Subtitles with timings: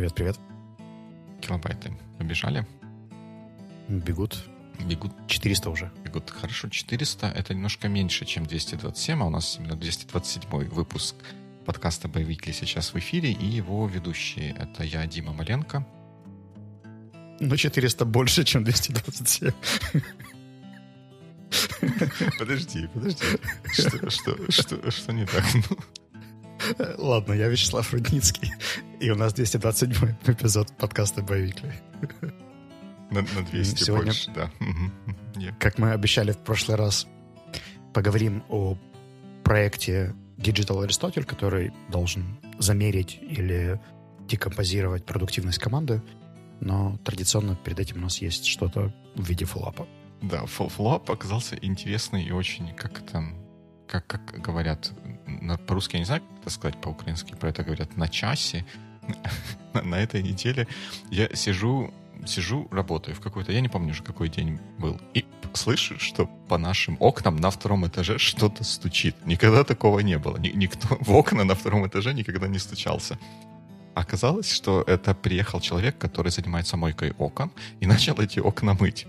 [0.00, 0.40] Привет, привет.
[1.42, 2.66] Килобайты побежали?
[3.86, 4.46] Бегут.
[4.78, 5.12] Бегут.
[5.26, 5.92] 400 уже.
[6.02, 6.30] Бегут.
[6.30, 11.16] Хорошо, 400— это немножко меньше, чем 227, а у нас именно 227 выпуск
[11.66, 15.86] подкаста «Боевикли» сейчас в эфире, и его ведущие— это я, Дима Маленко.
[17.38, 19.52] Ну, 400 больше, чем 227.
[22.38, 23.24] Подожди, подожди.
[23.70, 25.44] Что, что, что, что не так?
[26.96, 28.50] Ладно, я Вячеслав Рудницкий,
[29.00, 31.72] и у нас 227 эпизод подкаста «Боевикли».
[33.10, 34.50] На, на 200 Сегодня, больше, да.
[35.34, 35.54] Yeah.
[35.58, 37.06] Как мы обещали в прошлый раз,
[37.92, 38.76] поговорим о
[39.42, 43.80] проекте Digital Aristotle, который должен замерить или
[44.28, 46.02] декомпозировать продуктивность команды,
[46.60, 49.88] но традиционно перед этим у нас есть что-то в виде фоллапа.
[50.22, 53.34] Да, фоллап оказался интересный и очень, как там,
[53.88, 54.92] как, как говорят,
[55.26, 58.66] на, по-русски я не знаю, как это сказать по-украински, про это говорят на часе.
[59.74, 60.66] на, этой неделе
[61.10, 61.92] я сижу,
[62.26, 65.24] сижу, работаю в какой-то, я не помню уже, какой день был, и
[65.56, 69.14] слышу, что по нашим окнам на втором этаже что-то стучит.
[69.26, 70.36] Никогда такого не было.
[70.36, 73.18] Никто в окна на втором этаже никогда не стучался.
[73.94, 79.06] Оказалось, что это приехал человек, который занимается мойкой окон, и начал эти окна мыть.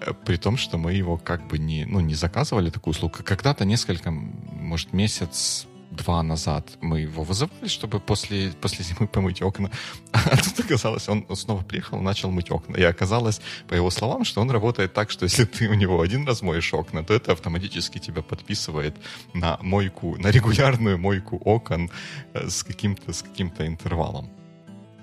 [0.00, 3.18] Э, при том, что мы его как бы не, ну, не заказывали такую услугу.
[3.24, 5.66] Когда-то несколько, может, месяц
[6.02, 9.70] два назад мы его вызывали, чтобы после, после зимы помыть окна.
[10.12, 12.76] А тут оказалось, он снова приехал начал мыть окна.
[12.76, 16.26] И оказалось, по его словам, что он работает так, что если ты у него один
[16.26, 18.96] раз моешь окна, то это автоматически тебя подписывает
[19.34, 21.90] на мойку, на регулярную мойку окон
[22.34, 24.30] э, с каким-то с каким-то интервалом.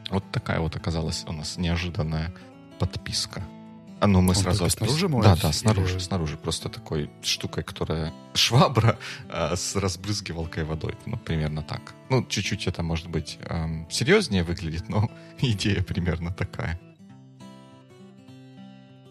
[0.09, 2.34] Вот такая вот оказалась у нас неожиданная
[2.80, 3.44] подписка.
[4.00, 5.09] А ну мы Он сразу снаружи?
[5.09, 6.00] Да, да, снаружи, или...
[6.00, 6.38] снаружи.
[6.38, 8.98] Просто такой штукой, которая швабра
[9.30, 10.95] а, с разбрызгивалкой водой.
[11.06, 11.95] Ну, примерно так.
[12.09, 16.80] Ну, чуть-чуть это, может быть, эм, серьезнее выглядит, но идея примерно такая.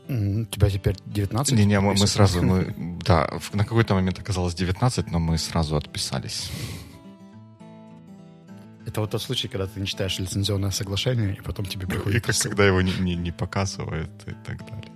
[0.08, 1.58] У тебя теперь 19?
[1.58, 2.72] Не-не, мы, мы сразу, мы,
[3.04, 6.52] да, на какой-то момент оказалось 19, но мы сразу отписались.
[8.96, 12.16] Это вот тот случай, когда ты не читаешь лицензионное соглашение, и потом тебе приходит...
[12.16, 14.90] И как, когда его не, не, не показывают и так далее.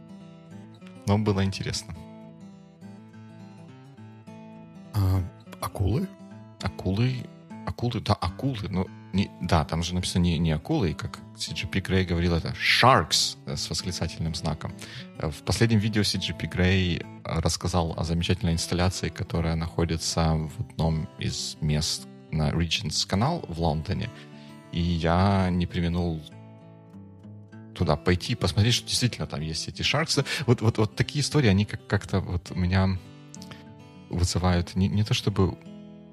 [1.07, 1.95] Но было интересно.
[4.95, 5.23] А,
[5.61, 6.09] акулы?
[6.63, 7.27] Акулы?
[7.67, 8.71] Акулы, да, акулы.
[8.71, 12.55] Но не, да, там же написано не, не акулы, и как CGP Grey говорил, это
[12.55, 14.73] sharks э, с восклицательным знаком.
[15.19, 21.59] Э, в последнем видео CGP Grey рассказал о замечательной инсталляции, которая находится в одном из
[21.61, 24.11] мест, на Regents канал в Лондоне,
[24.73, 26.21] и я не применул
[27.75, 30.25] туда пойти, посмотреть, что действительно там есть эти шарксы.
[30.47, 32.99] Вот, вот, вот такие истории, они как- как-то вот меня
[34.11, 35.57] вызывают не, не то чтобы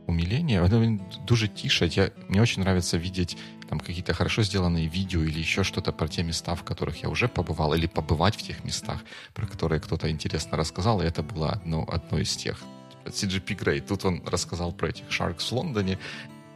[0.08, 0.80] умиление, это
[1.26, 1.90] дуже тише.
[1.94, 3.38] Я, мне очень нравится видеть
[3.70, 7.28] там какие-то хорошо сделанные видео или еще что-то про те места, в которых я уже
[7.28, 9.04] побывал, или побывать в тех местах,
[9.34, 12.64] про которые кто-то интересно рассказал, и это было одно, одно из тех.
[13.10, 13.82] CGP Grey.
[13.82, 16.00] Тут он рассказал про этих Sharks в Лондоне,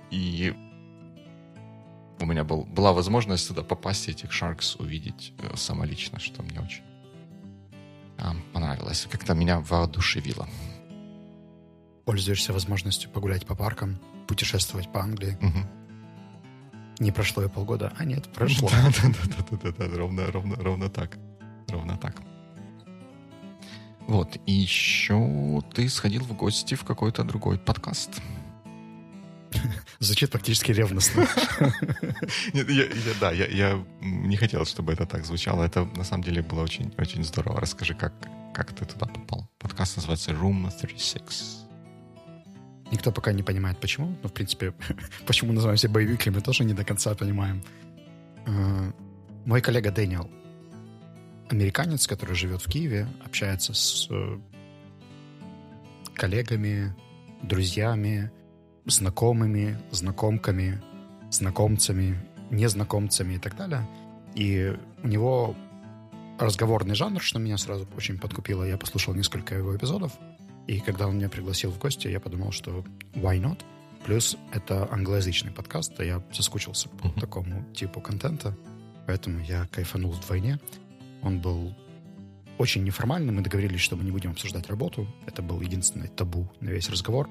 [0.10, 0.54] и
[2.20, 6.60] у меня был, была возможность туда попасть и этих Sharks увидеть э, самолично, что мне
[6.60, 6.84] очень
[8.18, 8.24] э,
[8.54, 9.08] понравилось.
[9.10, 10.48] Как-то меня воодушевило.
[12.06, 15.38] Пользуешься возможностью погулять по паркам, путешествовать по Англии.
[15.42, 17.04] Угу.
[17.04, 18.70] Не прошло и полгода, а нет, прошло.
[18.70, 21.18] Да, да, да, да, да, да, ровно, ровно, ровно так.
[21.70, 22.22] Ровно так.
[24.12, 28.22] Вот, и еще ты сходил в гости в какой-то другой подкаст.
[30.00, 31.22] Звучит практически ревностно.
[32.54, 35.64] Нет, я, я, да, я, я не хотел, чтобы это так звучало.
[35.64, 37.62] Это на самом деле было очень, очень здорово.
[37.62, 38.14] Расскажи, как,
[38.54, 39.50] как ты туда попал.
[39.60, 41.68] Подкаст называется Room 36.
[42.92, 44.14] Никто пока не понимает, почему.
[44.24, 44.74] Но, в принципе,
[45.26, 47.64] почему называемся боевиками, мы тоже не до конца понимаем.
[48.46, 48.92] Э,
[49.46, 50.30] мой коллега Дэниел
[51.52, 54.40] американец, который живет в Киеве, общается с э,
[56.16, 56.96] коллегами,
[57.44, 58.32] друзьями,
[58.86, 60.82] знакомыми, знакомками,
[61.30, 62.18] знакомцами,
[62.50, 63.88] незнакомцами и так далее.
[64.36, 65.56] И у него
[66.40, 68.64] разговорный жанр, что меня сразу очень подкупило.
[68.64, 70.14] Я послушал несколько его эпизодов,
[70.68, 72.84] и когда он меня пригласил в гости, я подумал, что
[73.14, 73.60] why not?
[74.06, 78.58] Плюс это англоязычный подкаст, а я соскучился по такому типу контента,
[79.06, 80.60] поэтому я кайфанул вдвойне.
[81.22, 81.76] Он был
[82.58, 83.36] очень неформальным.
[83.36, 85.08] Мы договорились, что мы не будем обсуждать работу.
[85.26, 87.30] Это был единственный табу на весь разговор.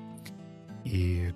[0.85, 1.33] И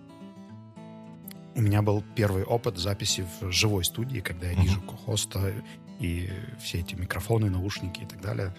[1.55, 4.97] у меня был первый опыт записи в живой студии, когда я вижу uh-huh.
[4.97, 5.55] хоста
[6.01, 6.29] и
[6.61, 8.55] все эти микрофоны, наушники и так далее.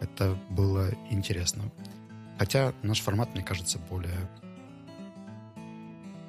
[0.00, 1.72] Это было интересно.
[2.38, 4.30] Хотя наш формат, мне кажется, более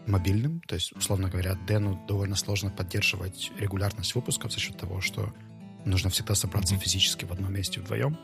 [0.07, 0.61] мобильным.
[0.61, 5.31] То есть, условно говоря, Дэну довольно сложно поддерживать регулярность выпусков за счет того, что
[5.85, 8.17] нужно всегда собраться физически в одном месте вдвоем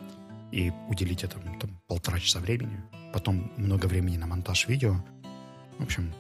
[0.52, 2.82] и уделить этому там, полтора часа времени.
[3.14, 5.04] Потом много времени на монтаж видео.
[5.78, 6.14] В общем,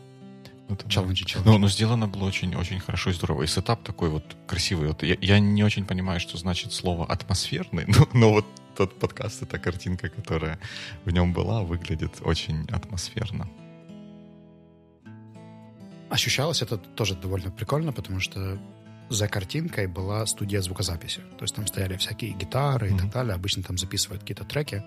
[0.70, 1.30] это челленджи, да.
[1.30, 1.52] челленджи.
[1.52, 3.44] Но, но сделано было очень-очень хорошо и здорово.
[3.44, 4.90] И сетап такой вот красивый.
[4.90, 8.46] Вот я, я не очень понимаю, что значит слово атмосферный, но, но вот
[8.76, 10.60] тот подкаст, эта картинка, которая
[11.06, 13.48] в нем была, выглядит очень атмосферно.
[16.10, 18.60] Ощущалось это тоже довольно прикольно, потому что
[19.10, 21.22] за картинкой была студия звукозаписи.
[21.38, 22.96] То есть там стояли всякие гитары mm-hmm.
[22.96, 23.36] и так далее.
[23.36, 24.84] Обычно там записывают какие-то треки,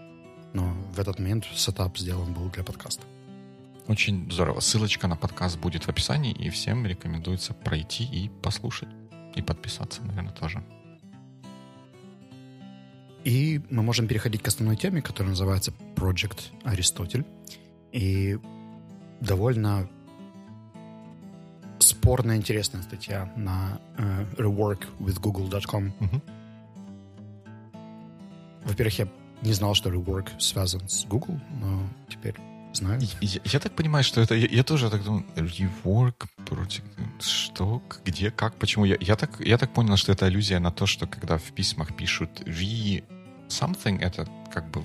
[0.52, 3.04] но в этот момент сетап сделан был для подкаста.
[3.86, 4.60] Очень здорово.
[4.60, 8.88] Ссылочка на подкаст будет в описании, и всем рекомендуется пройти и послушать.
[9.34, 10.62] И подписаться, наверное, тоже.
[13.24, 17.24] И мы можем переходить к основной теме, которая называется Project Аристотель.
[17.92, 18.38] И
[19.20, 19.88] довольно
[22.08, 25.92] спорная, интересная статья на uh, reworkwithgoogle.com.
[26.00, 26.20] Uh-huh.
[28.64, 29.08] Во-первых, я
[29.42, 32.34] не знал, что rework связан с Google, но теперь
[32.72, 32.98] знаю.
[33.20, 34.34] Я, я так понимаю, что это...
[34.34, 36.82] Я, я тоже так думаю, rework, против...
[37.20, 37.82] Что?
[38.06, 38.30] Где?
[38.30, 38.54] Как?
[38.54, 38.86] Почему?
[38.86, 41.94] Я, я, так, я так понял, что это аллюзия на то, что когда в письмах
[41.94, 43.04] пишут re
[43.48, 44.82] something, это как бы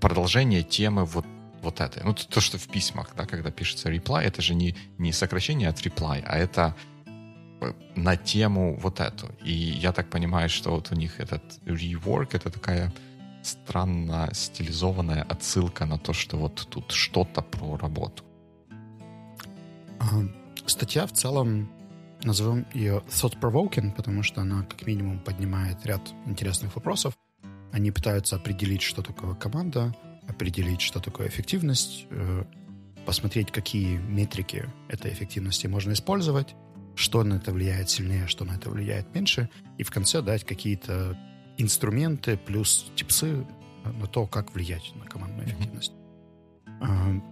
[0.00, 1.26] продолжение темы вот
[1.64, 2.04] вот это.
[2.04, 5.86] Ну, то, что в письмах, да, когда пишется reply, это же не, не сокращение от
[5.86, 6.74] reply, а это
[7.60, 9.26] э, на тему вот эту.
[9.42, 12.92] И я так понимаю, что вот у них этот rework— это такая
[13.42, 18.22] странно стилизованная отсылка на то, что вот тут что-то про работу.
[20.66, 21.68] Статья в целом,
[22.22, 27.14] назовем ее thought-provoking, потому что она как минимум поднимает ряд интересных вопросов.
[27.72, 29.94] Они пытаются определить, что такое команда,
[30.28, 32.44] определить, что такое эффективность, э,
[33.06, 36.54] посмотреть, какие метрики этой эффективности можно использовать,
[36.96, 39.48] что на это влияет сильнее, что на это влияет меньше,
[39.78, 41.18] и в конце дать какие-то
[41.58, 43.46] инструменты плюс типсы
[43.84, 45.92] на то, как влиять на командную эффективность.
[46.66, 47.22] Mm-hmm.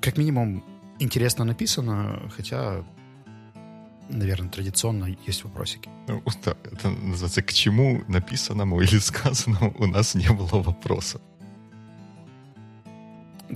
[0.00, 0.64] Как минимум,
[0.98, 2.84] интересно написано, хотя,
[4.08, 5.88] наверное, традиционно есть вопросики.
[6.08, 11.20] Ну, это называется «К чему написанному или сказанному у нас не было вопросов».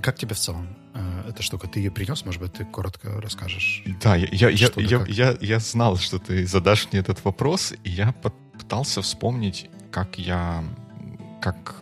[0.01, 1.67] Как тебе в целом э, эта штука?
[1.67, 3.83] Ты ее принес, может быть, ты коротко расскажешь?
[4.01, 7.89] Да, я, я, я, я, я, я знал, что ты задашь мне этот вопрос, и
[7.89, 8.13] я
[8.57, 10.63] пытался вспомнить, как я,
[11.41, 11.75] как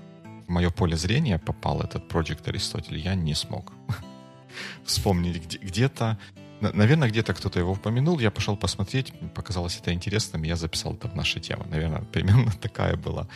[0.47, 3.73] в мое поле зрения попал этот Project Аристотель, я не смог
[4.85, 5.43] вспомнить.
[5.43, 6.17] Где, где-то,
[6.61, 11.15] наверное, где-то кто-то его упомянул, я пошел посмотреть, показалось это интересным, я записал это в
[11.15, 11.65] наши темы.
[11.69, 13.27] Наверное, примерно такая была,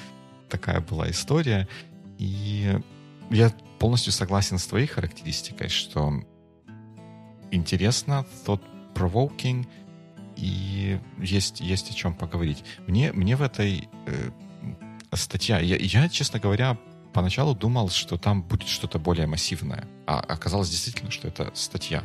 [0.49, 1.67] такая была история.
[2.19, 2.79] И
[3.29, 6.21] я полностью согласен с твоей характеристикой, что
[7.51, 8.61] интересно, thought
[8.93, 9.67] provoking,
[10.35, 12.63] и есть, есть о чем поговорить.
[12.87, 14.31] Мне, мне в этой э,
[15.13, 15.59] статья.
[15.59, 16.77] Я, я, честно говоря,
[17.17, 19.87] поначалу думал, что там будет что-то более массивное.
[20.05, 22.03] А оказалось действительно, что это статья.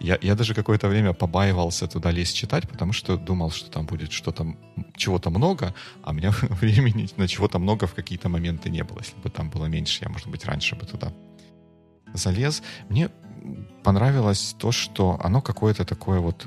[0.00, 4.12] Я, я даже какое-то время побаивался туда лезть читать, потому что думал, что там будет
[4.12, 4.54] что-то,
[4.96, 6.30] чего-то много, а у меня
[6.60, 8.98] времени на чего-то много в какие-то моменты не было.
[8.98, 11.10] Если бы там было меньше, я, может быть, раньше бы туда
[12.12, 12.62] залез.
[12.90, 13.08] Мне
[13.82, 16.46] понравилось то, что оно какое-то такое вот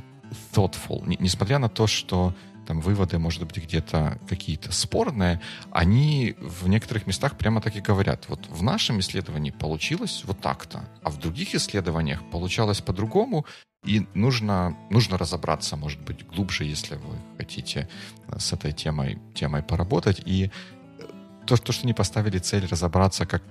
[0.53, 1.03] thoughtful.
[1.19, 2.35] Несмотря на то, что
[2.67, 5.41] там выводы, может быть, где-то какие-то спорные,
[5.71, 8.25] они в некоторых местах прямо так и говорят.
[8.29, 13.45] Вот в нашем исследовании получилось вот так-то, а в других исследованиях получалось по-другому,
[13.85, 17.89] и нужно, нужно разобраться, может быть, глубже, если вы хотите
[18.27, 20.21] э, с этой темой, темой поработать.
[20.25, 21.03] И э,
[21.45, 23.43] то, то, что они поставили цель разобраться, как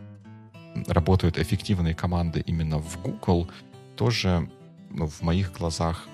[0.86, 3.50] работают эффективные команды именно в Google,
[3.96, 4.48] тоже
[4.90, 6.08] ну, в моих глазах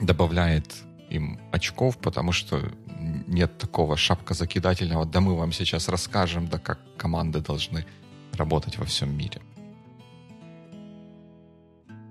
[0.00, 0.72] добавляет
[1.14, 2.60] им очков, потому что
[3.26, 7.86] нет такого шапка закидательного, да мы вам сейчас расскажем, да как команды должны
[8.32, 9.40] работать во всем мире.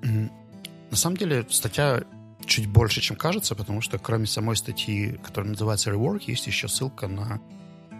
[0.01, 2.03] На самом деле статья
[2.45, 7.07] чуть больше, чем кажется, потому что кроме самой статьи, которая называется Rework, есть еще ссылка
[7.07, 7.41] на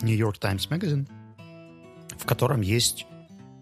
[0.02, 1.08] New York Times Magazine,
[2.18, 3.06] в котором есть,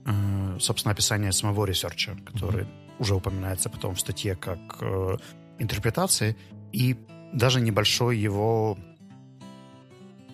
[0.06, 2.96] э, собственно, описание самого research а, который mm-hmm.
[3.00, 5.18] уже упоминается потом в статье как э,
[5.60, 6.36] интерпретации.
[6.74, 6.98] И
[7.34, 8.78] даже небольшой его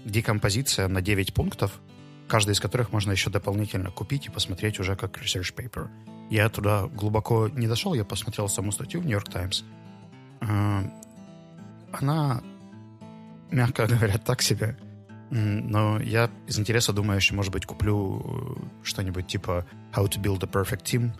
[0.06, 1.80] декомпозиция на 9 пунктов,
[2.28, 5.90] каждый из которых можно еще дополнительно купить и посмотреть уже как research paper.
[6.30, 9.64] Я туда глубоко не дошел, я посмотрел саму статью в New York Times.
[10.42, 10.84] А,
[11.92, 12.42] она,
[13.52, 14.78] мягко говоря, так себе.
[15.30, 20.44] Но я из интереса думаю, еще, может быть, куплю э, что-нибудь типа How to Build
[20.44, 21.12] a Perfect Team,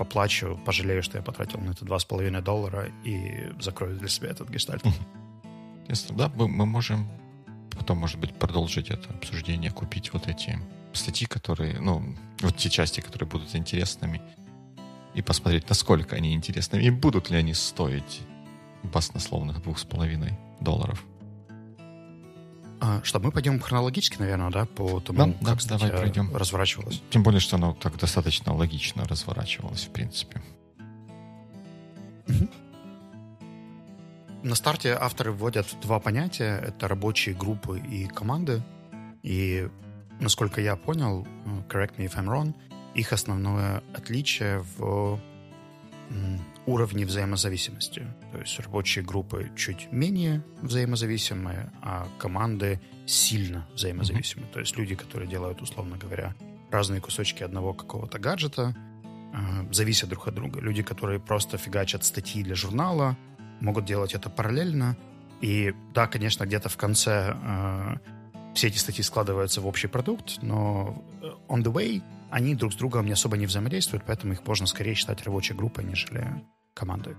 [0.00, 4.82] поплачу, пожалею, что я потратил на это 2,5 доллара и закрою для себя этот гештальт.
[5.88, 7.06] Ясно, да, мы, мы можем
[7.76, 10.58] потом, может быть, продолжить это обсуждение, купить вот эти
[10.94, 14.22] статьи, которые, ну, вот те части, которые будут интересными,
[15.14, 18.22] и посмотреть, насколько они интересны, и будут ли они стоить
[18.82, 21.04] баснословных двух с половиной долларов.
[22.80, 26.34] А, что, мы пойдем хронологически, наверное, да, по тому, да, как да, давай пройдем.
[26.34, 27.02] разворачивалась?
[27.10, 30.42] Тем более, что оно так достаточно логично разворачивалось, в принципе.
[32.26, 32.48] Угу.
[34.42, 36.58] На старте авторы вводят два понятия.
[36.58, 38.62] Это рабочие группы и команды.
[39.22, 39.68] И,
[40.18, 41.26] насколько я понял,
[41.68, 42.54] correct me if I'm wrong,
[42.94, 45.20] их основное отличие в
[46.66, 48.06] уровне взаимозависимости.
[48.32, 54.46] То есть рабочие группы чуть менее взаимозависимые, а команды сильно взаимозависимы.
[54.46, 54.52] Mm-hmm.
[54.52, 56.34] То есть люди, которые делают, условно говоря,
[56.70, 58.74] разные кусочки одного какого-то гаджета,
[59.32, 60.60] э, зависят друг от друга.
[60.60, 63.16] Люди, которые просто фигачат статьи для журнала,
[63.60, 64.96] могут делать это параллельно.
[65.40, 67.96] И да, конечно, где-то в конце э,
[68.54, 72.76] все эти статьи складываются в общий продукт, но э, on the way они друг с
[72.76, 76.42] другом не особо не взаимодействуют, поэтому их можно скорее считать рабочей группой, нежели
[76.74, 77.16] командой.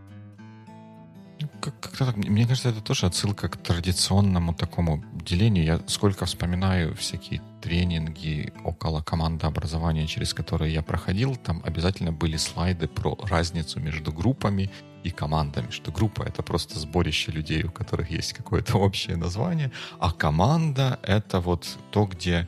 [1.41, 2.18] Ну, как, как-то так.
[2.18, 5.65] Мне кажется, это тоже отсылка к традиционному такому делению.
[5.65, 12.38] Я сколько вспоминаю всякие тренинги около команды образования, через которые я проходил, там обязательно были
[12.38, 14.70] слайды про разницу между группами
[15.03, 20.12] и командами, что группа— это просто сборище людей, у которых есть какое-то общее название, а
[20.12, 22.48] команда— это вот то, где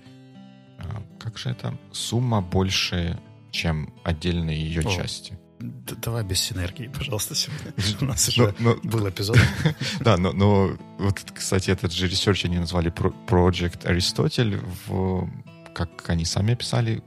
[1.19, 1.77] как же это?
[1.91, 3.19] Сумма больше,
[3.51, 5.37] чем отдельные ее О, части.
[5.59, 7.73] Давай без синергии, пожалуйста, сегодня.
[8.01, 9.37] У нас уже но, был эпизод.
[10.01, 15.29] Да, но, но вот, кстати, этот же research они назвали Project Аристотель, в,
[15.73, 17.01] как они сами описали,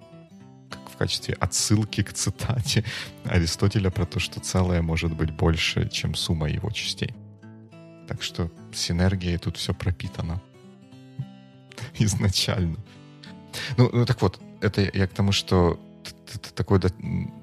[0.71, 2.85] как в качестве отсылки к цитате
[3.25, 7.15] Аристотеля про то, что целое может быть больше, чем сумма его частей.
[8.09, 10.41] Так что синергией тут все пропитано
[11.99, 12.79] изначально.
[13.77, 15.79] Ну, ну так вот, это я к тому, что
[16.55, 16.81] такой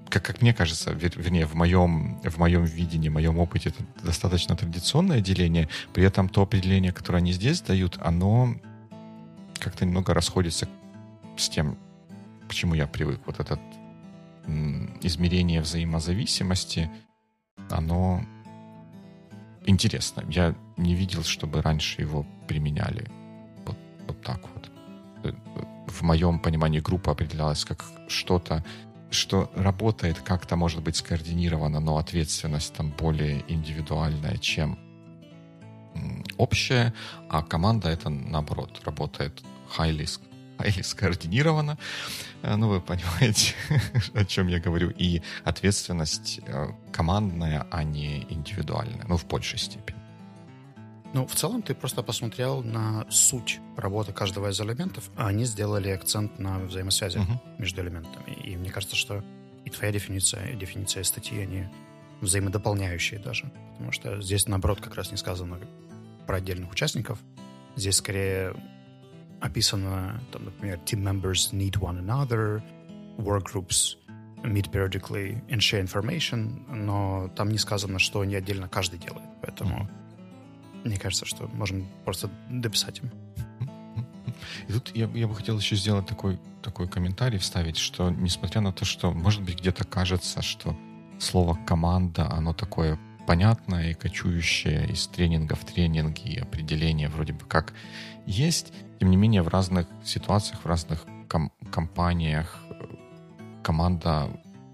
[0.10, 4.56] как, как мне кажется, вернее, в моем, в моем видении, в моем опыте, это достаточно
[4.56, 5.70] традиционное деление.
[5.94, 8.56] При этом то определение, которое они здесь дают, оно
[9.60, 10.70] как-то немного расходится
[11.36, 11.78] с тем,
[12.48, 13.22] к чему я привык.
[13.26, 13.60] Вот это
[15.02, 16.92] измерение взаимозависимости,
[17.72, 18.24] оно
[19.66, 20.24] интересно.
[20.30, 23.10] Я не видел, чтобы раньше его применяли
[23.66, 23.78] вот,
[24.08, 24.70] вот так вот.
[25.94, 28.64] В моем понимании группа определялась как что-то,
[29.12, 34.80] что работает как-то, может быть, скоординировано, но ответственность там более индивидуальная, чем
[36.38, 36.94] общая,
[37.30, 39.44] а команда это, наоборот, работает
[39.78, 40.10] highly,
[40.58, 41.78] highly скоординировано.
[42.42, 43.54] Э, ну, вы понимаете,
[44.16, 44.90] о чем я говорю.
[44.90, 49.06] И ответственность э, командная, а не индивидуальная.
[49.08, 50.03] Ну, в большей степени.
[51.14, 55.90] Ну, в целом ты просто посмотрел на суть работы каждого из элементов, а они сделали
[55.90, 57.60] акцент на взаимосвязи uh-huh.
[57.60, 58.34] между элементами.
[58.44, 59.24] И мне кажется, что
[59.64, 61.66] и твоя дефиниция, и дефиниция статьи, они
[62.22, 63.52] взаимодополняющие даже.
[63.74, 65.60] Потому что здесь, наоборот, как раз не сказано
[66.26, 67.20] про отдельных участников.
[67.76, 68.56] Здесь скорее
[69.40, 72.64] описано, там, например, team members need one another,
[73.20, 73.98] work groups
[74.44, 79.30] meet periodically and share information, но там не сказано, что они отдельно каждый делает.
[79.42, 80.03] Поэтому uh-huh
[80.84, 83.12] мне кажется, что можем просто дописать им.
[84.68, 88.72] И тут я, я бы хотел еще сделать такой, такой комментарий, вставить, что несмотря на
[88.72, 90.78] то, что, может быть, где-то кажется, что
[91.20, 97.46] слово «команда», оно такое понятное и кочующее из тренинга в тренинг, и определение вроде бы
[97.46, 97.74] как
[98.26, 102.86] есть, тем не менее в разных ситуациях, в разных ком- компаниях э,
[103.64, 104.30] команда,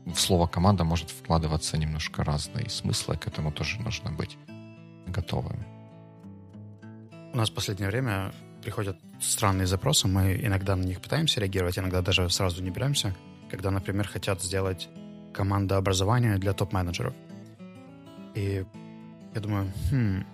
[0.06, 4.38] в слово «команда» может вкладываться немножко разные смыслы, к этому тоже нужно быть
[5.08, 5.64] готовым.
[7.32, 8.32] У нас в последнее время
[8.64, 13.16] приходят странные запросы, мы иногда на них пытаемся реагировать, иногда даже сразу не беремся,
[13.50, 14.90] когда, например, хотят сделать
[15.34, 17.14] команда образования для топ-менеджеров.
[18.36, 18.66] И
[19.36, 20.26] я думаю, хм,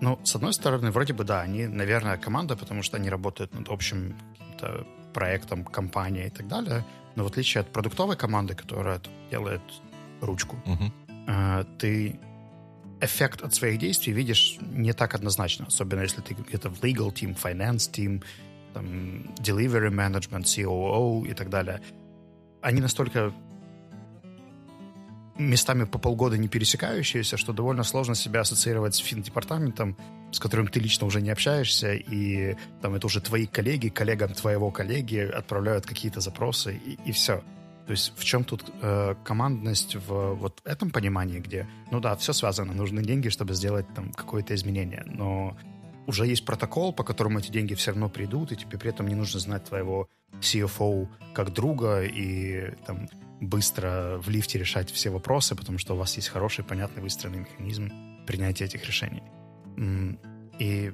[0.00, 3.68] ну, с одной стороны, вроде бы да, они, наверное, команда, потому что они работают над
[3.68, 6.84] общим каким-то проектом, компанией и так далее.
[7.14, 9.00] Но в отличие от продуктовой команды, которая
[9.30, 9.62] делает
[10.20, 11.66] ручку, uh-huh.
[11.78, 12.20] ты
[13.00, 17.36] эффект от своих действий видишь не так однозначно, особенно если ты где-то в legal team,
[17.36, 18.22] finance team,
[18.74, 21.80] там, delivery management, COO и так далее.
[22.62, 23.32] Они настолько
[25.38, 29.96] местами по полгода не пересекающиеся, что довольно сложно себя ассоциировать с фин-департаментом,
[30.32, 34.70] с которым ты лично уже не общаешься, и там это уже твои коллеги, коллегам твоего
[34.70, 37.42] коллеги отправляют какие-то запросы, и, и все.
[37.86, 42.32] То есть в чем тут э, командность в вот этом понимании, где, ну да, все
[42.32, 45.56] связано, нужны деньги, чтобы сделать там какое-то изменение, но
[46.06, 49.14] уже есть протокол, по которому эти деньги все равно придут, и тебе при этом не
[49.14, 50.08] нужно знать твоего
[50.40, 53.08] CFO как друга и там
[53.40, 57.92] быстро в лифте решать все вопросы, потому что у вас есть хороший, понятный, выстроенный механизм
[58.26, 59.22] принятия этих решений.
[60.58, 60.92] И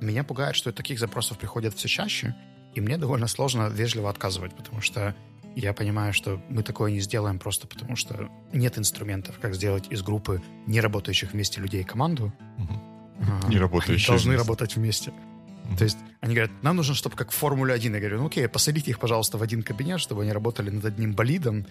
[0.00, 2.34] меня пугает, что таких запросов приходят все чаще,
[2.74, 5.14] и мне довольно сложно вежливо отказывать, потому что
[5.60, 10.02] я понимаю, что мы такое не сделаем просто потому, что нет инструментов, как сделать из
[10.02, 12.32] группы не работающих вместе людей команду.
[12.58, 13.48] Угу.
[13.48, 14.06] Не работающие.
[14.06, 14.44] Они должны вместе.
[14.44, 15.10] работать вместе.
[15.10, 15.76] Угу.
[15.76, 17.92] То есть они говорят, нам нужно, чтобы как в Формуле 1.
[17.92, 21.14] Я говорю, ну окей, посадите их, пожалуйста, в один кабинет, чтобы они работали над одним
[21.14, 21.66] болидом,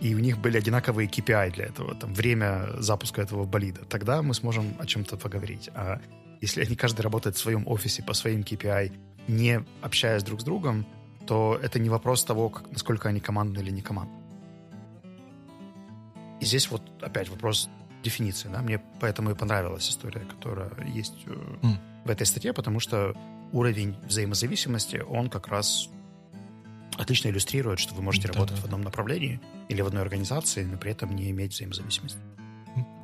[0.00, 3.84] и у них были одинаковые KPI для этого, там, время запуска этого болида.
[3.84, 5.70] Тогда мы сможем о чем-то поговорить.
[5.74, 6.00] А
[6.40, 8.92] если они каждый работает в своем офисе по своим KPI,
[9.28, 10.86] не общаясь друг с другом,
[11.26, 14.22] то это не вопрос того, как, насколько они командные или не командные.
[16.40, 17.68] И здесь вот опять вопрос
[18.02, 18.48] дефиниции.
[18.52, 18.62] Да?
[18.62, 21.76] Мне поэтому и понравилась история, которая есть mm.
[22.04, 23.14] в этой статье, потому что
[23.52, 25.88] уровень взаимозависимости, он как раз
[26.98, 30.64] отлично иллюстрирует, что вы можете да, работать да, в одном направлении или в одной организации,
[30.64, 32.18] но при этом не иметь взаимозависимости.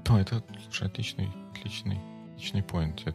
[0.05, 2.01] Да, это слушай, отличный, отличный,
[2.35, 3.01] отличный point.
[3.05, 3.15] Я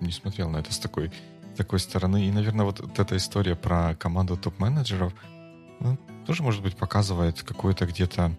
[0.00, 1.10] не смотрел на это с такой
[1.54, 2.26] такой стороны.
[2.26, 5.12] И, наверное, вот, эта история про команду топ-менеджеров
[5.80, 8.32] ну, тоже, может быть, показывает какую-то где-то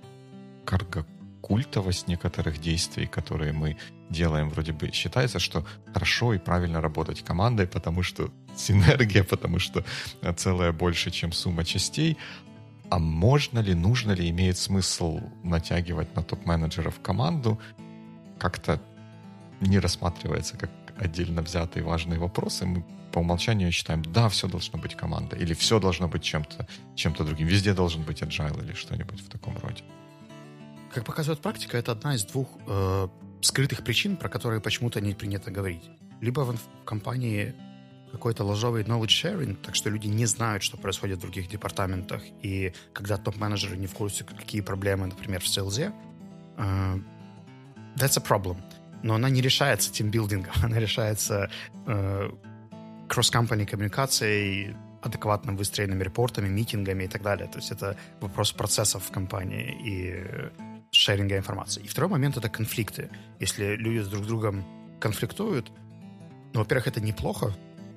[0.65, 1.05] карго
[1.41, 3.77] культовость некоторых действий, которые мы
[4.09, 4.49] делаем.
[4.49, 9.85] Вроде бы считается, что хорошо и правильно работать командой, потому что синергия, потому что
[10.37, 12.17] целое больше, чем сумма частей.
[12.89, 17.59] А можно ли, нужно ли, имеет смысл натягивать на топ-менеджеров команду?
[18.39, 18.79] Как-то
[19.61, 22.65] не рассматривается как отдельно взятые важные вопросы.
[22.65, 22.83] Мы
[23.15, 27.47] по умолчанию считаем, да, все должно быть команда, или все должно быть чем-то чем другим.
[27.47, 29.83] Везде должен быть agile или что-нибудь в таком роде.
[30.93, 33.07] Как показывает практика, это одна из двух э,
[33.41, 35.83] скрытых причин, про которые почему-то не принято говорить.
[36.19, 37.55] Либо в, компании
[38.11, 42.73] какой-то ложовый knowledge sharing, так что люди не знают, что происходит в других департаментах, и
[42.91, 45.93] когда топ-менеджеры не в курсе, какие проблемы, например, в селзе,
[46.57, 47.01] uh,
[47.95, 48.57] that's a problem.
[49.03, 51.49] Но она не решается тимбилдингом, она решается
[51.85, 52.37] uh,
[53.07, 57.47] кросс-компани коммуникацией, адекватно выстроенными репортами, митингами и так далее.
[57.47, 60.51] То есть это вопрос процессов в компании и
[60.91, 61.83] шеринга информации.
[61.83, 63.09] И второй момент— это конфликты.
[63.39, 64.65] Если люди с друг другом
[64.99, 65.71] конфликтуют,
[66.53, 67.53] ну, во-первых, это неплохо.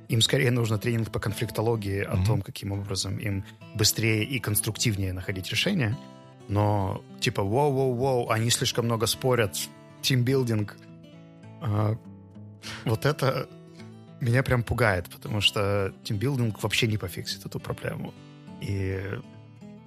[0.09, 2.23] Им скорее нужно тренинг по конфликтологии mm-hmm.
[2.23, 3.44] о том, каким образом им
[3.75, 5.97] быстрее и конструктивнее находить решения.
[6.49, 9.57] Но типа, воу-воу-воу, они слишком много спорят,
[10.03, 10.77] тимбилдинг.
[11.61, 11.97] А,
[12.85, 13.49] вот это
[14.21, 18.13] меня прям пугает, потому что тимбилдинг вообще не пофиксит эту проблему.
[18.61, 19.01] И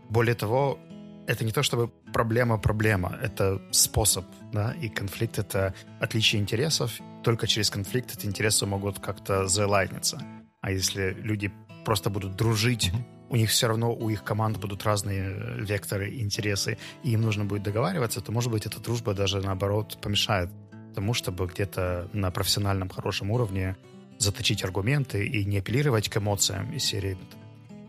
[0.10, 0.80] более того,
[1.28, 7.00] это не то чтобы проблема-проблема, это способ, да, и конфликт— это отличие интересов.
[7.24, 10.22] Только через конфликт эти интересы могут как-то залайниться.
[10.62, 11.52] А если люди
[11.86, 13.28] просто будут дружить, mm-hmm.
[13.30, 17.64] у них все равно, у их команд будут разные векторы, интересы, и им нужно будет
[17.64, 20.50] договариваться, то, может быть, эта дружба даже, наоборот, помешает
[20.94, 23.76] тому, чтобы где-то на профессиональном хорошем уровне
[24.22, 27.18] заточить аргументы и не апеллировать к эмоциям из серии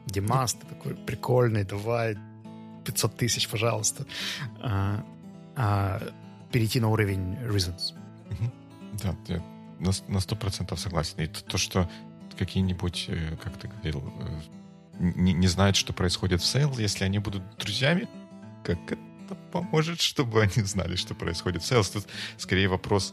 [0.07, 2.17] «Димас, ты такой прикольный, давай
[2.85, 4.07] 500 тысяч, пожалуйста».
[4.61, 5.05] А,
[5.57, 6.01] а
[6.51, 7.95] перейти на уровень reasons.
[9.03, 9.43] Да, я
[9.81, 11.21] на сто процентов согласен.
[11.21, 11.91] И то, что
[12.39, 14.41] какие-нибудь, э, как ты говорил, э,
[15.01, 18.09] не, не знают, что происходит в Sales, если они будут друзьями,
[18.65, 21.93] как это поможет, чтобы они знали, что происходит в Sales?
[21.93, 22.07] Тут
[22.39, 23.13] скорее вопрос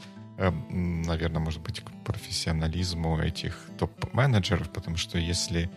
[0.69, 5.69] наверное, может быть, к профессионализму этих топ-менеджеров, потому что если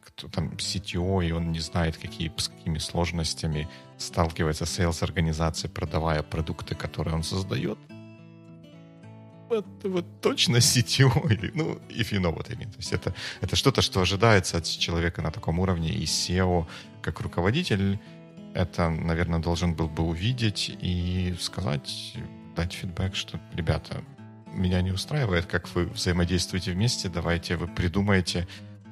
[0.00, 6.74] кто там CTO, и он не знает, какие, с какими сложностями сталкивается сейлс-организация, продавая продукты,
[6.74, 7.78] которые он создает,
[9.48, 12.70] вот, вот точно CTO, или, ну, if you know what I mean.
[12.70, 16.66] То есть это, это что-то, что ожидается от человека на таком уровне, и SEO,
[17.02, 17.98] как руководитель,
[18.54, 22.14] это, наверное, должен был бы увидеть и сказать,
[22.54, 24.02] дать фидбэк, что, ребята,
[24.46, 28.46] меня не устраивает, как вы взаимодействуете вместе, давайте вы придумаете,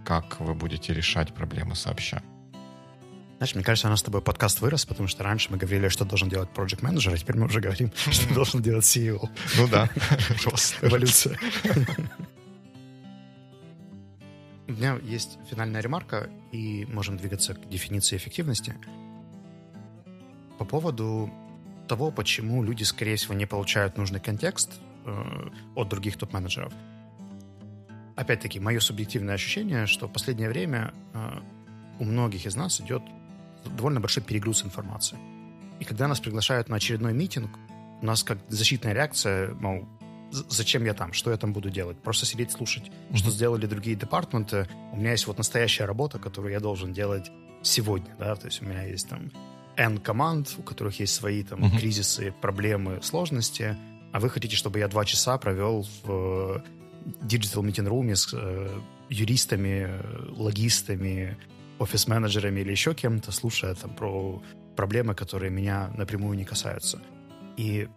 [0.05, 2.23] как вы будете решать проблемы сообща.
[3.39, 6.05] Знаешь, мне кажется, у нас с тобой подкаст вырос, потому что раньше мы говорили, что
[6.05, 9.29] должен делать project менеджер а теперь мы уже говорим, что должен делать CEO.
[9.57, 9.89] Ну да,
[10.83, 11.39] эволюция.
[14.69, 18.75] У меня есть финальная ремарка, и можем двигаться к дефиниции эффективности.
[20.59, 21.31] По поводу
[21.91, 26.73] того, почему люди, скорее всего, не получают нужный контекст э, от других топ-менеджеров.
[28.15, 31.41] Опять-таки, мое субъективное ощущение, что в последнее время э,
[31.99, 33.03] у многих из нас идет
[33.77, 35.19] довольно большой перегруз информации.
[35.81, 37.51] И когда нас приглашают на очередной митинг,
[38.03, 39.89] у нас как защитная реакция, мол,
[40.31, 41.99] зачем я там, что я там буду делать?
[41.99, 43.17] Просто сидеть, слушать, mm-hmm.
[43.17, 44.69] что сделали другие департаменты.
[44.93, 48.65] У меня есть вот настоящая работа, которую я должен делать сегодня, да, то есть у
[48.65, 49.33] меня есть там
[49.81, 51.79] N команд, у которых есть свои там mm-hmm.
[51.79, 53.77] кризисы, проблемы, сложности,
[54.13, 56.63] а вы хотите, чтобы я два часа провел в
[57.23, 58.69] digital meeting room с э,
[59.09, 59.89] юристами,
[60.37, 61.39] логистами,
[61.79, 64.43] офис-менеджерами или еще кем-то, слушая там про
[64.77, 67.01] проблемы, которые меня напрямую не касаются.
[67.57, 67.89] И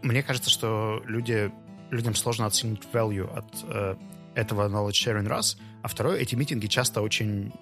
[0.00, 1.52] мне кажется, что люди,
[1.90, 3.96] людям сложно оценить value от э,
[4.34, 7.52] этого knowledge sharing раз, а второе, эти митинги часто очень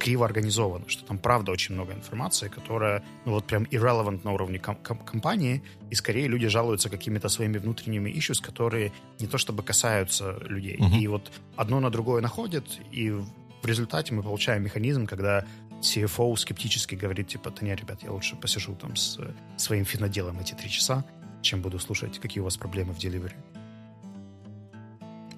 [0.00, 4.58] криво организованы, что там правда очень много информации, которая, ну вот прям irrelevant на уровне
[4.58, 9.62] ком- ком- компании, и скорее люди жалуются какими-то своими внутренними issues, которые не то чтобы
[9.62, 10.76] касаются людей.
[10.76, 10.98] Uh-huh.
[10.98, 15.44] И вот одно на другое находят, и в результате мы получаем механизм, когда
[15.82, 19.18] CFO скептически говорит, типа, да не, ребят, я лучше посижу там с
[19.56, 21.04] своим финоделом эти три часа,
[21.42, 23.36] чем буду слушать, какие у вас проблемы в деливере.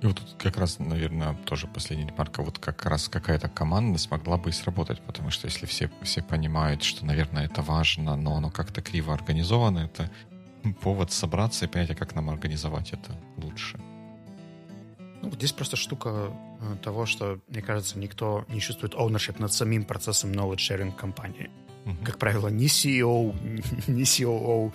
[0.02, 4.36] И вот тут как раз, наверное, тоже последняя ремарка, вот как раз какая-то команда смогла
[4.36, 8.50] бы и сработать, потому что если все, все понимают, что, наверное, это важно, но оно
[8.50, 10.10] как-то криво организовано, это
[10.80, 13.78] повод собраться и понять, а как нам организовать это лучше.
[15.22, 19.84] Ну, здесь просто штука э, того, что, мне кажется, никто не чувствует ownership над самим
[19.84, 21.48] процессом knowledge sharing компании.
[21.84, 22.04] Uh-huh.
[22.04, 23.32] Как правило, ни CEO,
[23.86, 24.72] ни COO,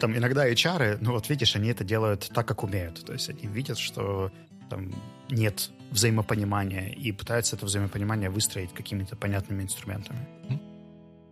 [0.00, 3.04] там иногда HR, ну вот видишь, они это делают так, как умеют.
[3.04, 4.32] То есть они видят, что
[4.70, 4.90] там
[5.28, 10.26] нет взаимопонимания и пытаются это взаимопонимание выстроить какими-то понятными инструментами.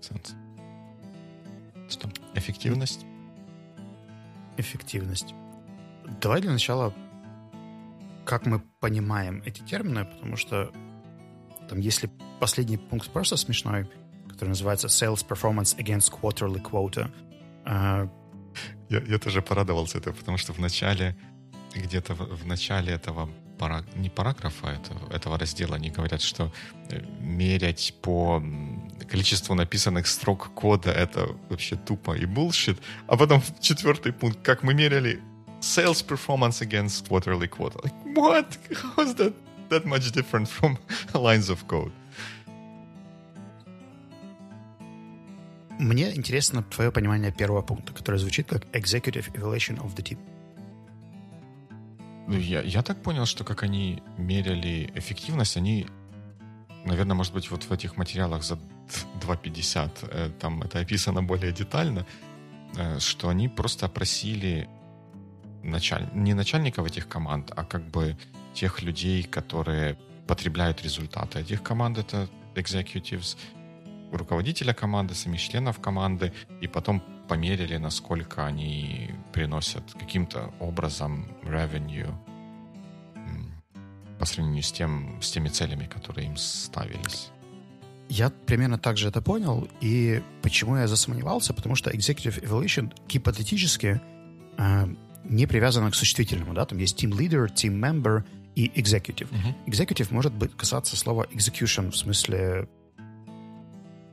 [0.01, 0.35] Сенс.
[1.88, 2.11] Что?
[2.35, 3.07] Эффективность?
[4.57, 5.35] Эффективность.
[6.20, 6.92] Давай для начала
[8.24, 10.70] как мы понимаем эти термины, потому что
[11.66, 13.88] там, если последний пункт просто смешной,
[14.29, 17.11] который называется Sales Performance Against Quarterly Quota.
[17.64, 18.07] Э,
[18.90, 21.16] я, я тоже порадовался это, потому что в начале,
[21.74, 23.28] где-то в, в начале этого
[23.59, 26.50] пара, не параграфа, этого, этого раздела они говорят, что
[26.90, 28.42] э, мерять по
[29.11, 32.78] количеству написанных строк кода это вообще тупо и bullshit.
[33.07, 35.20] А потом четвертый пункт, как мы меряли
[35.61, 37.78] sales performance against quarterly quota.
[37.83, 38.59] Like, what?
[38.96, 39.35] How is that
[39.70, 40.78] that much different from
[41.14, 41.92] lines of code?
[45.78, 50.18] Мне интересно твое понимание первого пункта, который звучит как executive evaluation of the team.
[52.29, 55.87] Ну, я, я так понял, что как они меряли эффективность, они,
[56.85, 58.59] наверное, может быть, вот в этих материалах за
[59.23, 62.05] 2.50 э, там это описано более детально,
[62.77, 64.69] э, что они просто опросили
[65.62, 66.07] началь...
[66.12, 68.14] не начальников этих команд, а как бы
[68.53, 73.38] тех людей, которые потребляют результаты этих команд, это executives,
[74.12, 82.12] руководителя команды, самих членов команды, и потом померили, насколько они приносят каким-то образом revenue
[84.19, 87.31] по сравнению с, тем, с теми целями, которые им ставились.
[88.09, 94.01] Я примерно так же это понял, и почему я засомневался, потому что executive evaluation гипотетически
[94.57, 94.87] э,
[95.25, 99.29] не привязано к существительному, да, там есть team leader, team member и executive.
[99.31, 99.55] Uh-huh.
[99.67, 102.69] Executive может быть касаться слова execution в смысле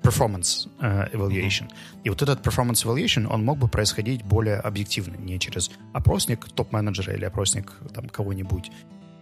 [0.06, 1.70] performance uh, evaluation.
[2.04, 7.14] И вот этот performance evaluation, он мог бы происходить более объективно, не через опросник топ-менеджера
[7.14, 8.72] или опросник там кого-нибудь,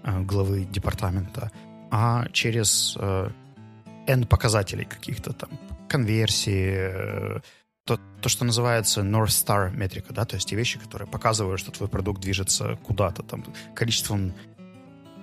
[0.04, 1.52] uh, главы департамента,
[1.92, 3.32] а через uh,
[4.08, 5.50] N показателей каких-то там,
[5.88, 7.42] конверсии,
[7.86, 11.72] то, то, что называется North Star метрика, да, то есть те вещи, которые показывают, что
[11.72, 13.44] твой продукт движется куда-то, там,
[13.76, 14.34] количеством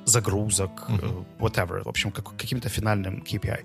[0.05, 1.27] загрузок, uh-huh.
[1.39, 3.65] whatever, в общем, как, каким-то финальным KPI.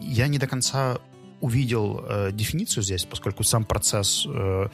[0.00, 0.98] Я не до конца
[1.40, 4.68] увидел э, дефиницию здесь, поскольку сам процесс э,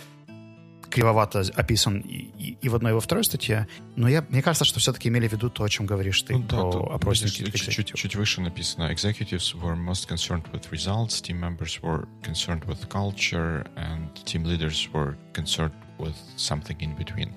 [0.95, 4.65] кривовато описан и, и, и в одной, и во второй статье, но я, мне кажется,
[4.65, 7.51] что все-таки имели в виду то, о чем говоришь ты, ну, про да, опросники.
[7.51, 12.89] Чуть, чуть выше написано, executives were most concerned with results, team members were concerned with
[12.89, 17.33] culture, and team leaders were concerned with something in between.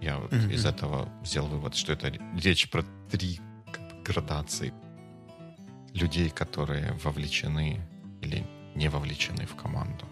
[0.00, 0.52] Я вот mm-hmm.
[0.52, 3.40] из этого сделал вывод, что это речь про три
[4.04, 4.72] градации
[5.94, 7.80] людей, которые вовлечены
[8.20, 10.04] или не вовлечены в команду.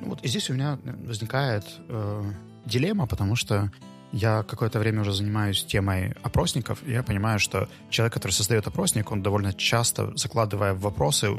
[0.00, 2.32] Ну вот и здесь у меня возникает э,
[2.64, 3.70] дилемма, потому что
[4.12, 9.12] я какое-то время уже занимаюсь темой опросников, и я понимаю, что человек, который создает опросник,
[9.12, 11.30] он довольно часто, закладывая вопросы,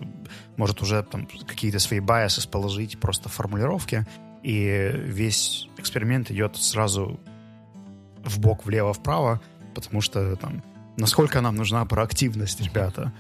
[0.56, 4.06] может уже там какие-то свои байсы положить просто в формулировке,
[4.44, 7.20] и весь эксперимент идет сразу
[8.24, 9.42] в бок, влево, вправо,
[9.74, 10.64] потому что там
[11.00, 13.14] насколько нам нужна проактивность, ребята.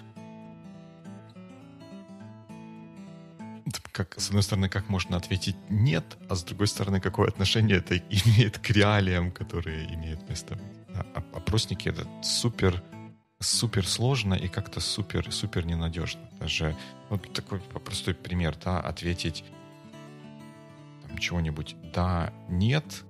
[3.91, 7.97] как, с одной стороны, как можно ответить «нет», а с другой стороны, какое отношение это
[8.09, 10.57] имеет к реалиям, которые имеют место.
[10.95, 12.81] А, опросники— это супер
[13.41, 16.21] супер сложно и как-то супер супер ненадежно.
[16.39, 16.75] Даже
[17.09, 19.43] вот такой простой пример, да, ответить
[21.07, 23.03] там, чего-нибудь да, нет,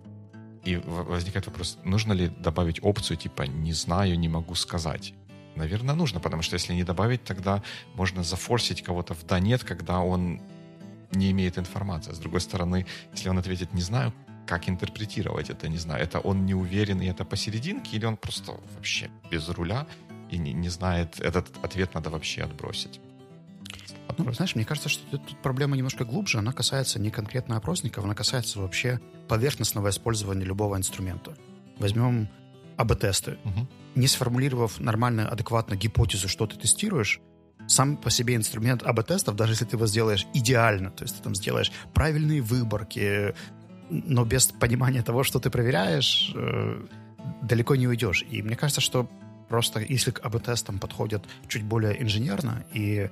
[0.64, 5.14] и возникает вопрос, нужно ли добавить опцию типа «не знаю, не могу сказать».
[5.56, 7.64] Наверное, нужно, потому что если не добавить, тогда
[7.96, 10.42] можно зафорсить кого-то в «да, нет», когда он
[11.12, 12.14] не имеет информации.
[12.14, 14.14] С другой стороны, если он ответит «не знаю»,
[14.46, 16.04] как интерпретировать это, не знаю.
[16.04, 19.86] Это он не уверен, и это посерединке, или он просто вообще без руля
[20.32, 23.00] и не, не знает, этот ответ надо вообще отбросить.
[24.18, 26.40] Ну, знаешь, мне кажется, что тут проблема немножко глубже.
[26.40, 31.36] Она касается не конкретно опросников, она касается вообще поверхностного использования любого инструмента.
[31.78, 32.28] Возьмем
[32.78, 33.38] АБ-тесты.
[33.44, 33.68] Угу.
[33.96, 37.20] Не сформулировав нормально, адекватно гипотезу, что ты тестируешь,
[37.68, 41.36] сам по себе инструмент АБ-тестов, даже если ты его сделаешь идеально, то есть ты там
[41.36, 43.36] сделаешь правильные выборки,
[43.90, 46.86] но без понимания того, что ты проверяешь, э,
[47.44, 48.24] далеко не уйдешь.
[48.30, 49.10] И мне кажется, что
[49.50, 53.10] просто если к АБ-тестам подходят чуть более инженерно и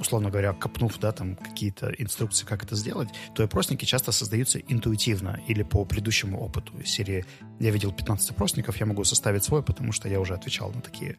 [0.00, 5.40] условно говоря, копнув, да, там какие-то инструкции, как это сделать, то опросники часто создаются интуитивно
[5.46, 6.72] или по предыдущему опыту.
[6.76, 7.24] В серии
[7.60, 11.18] я видел 15 опросников, я могу составить свой, потому что я уже отвечал на такие.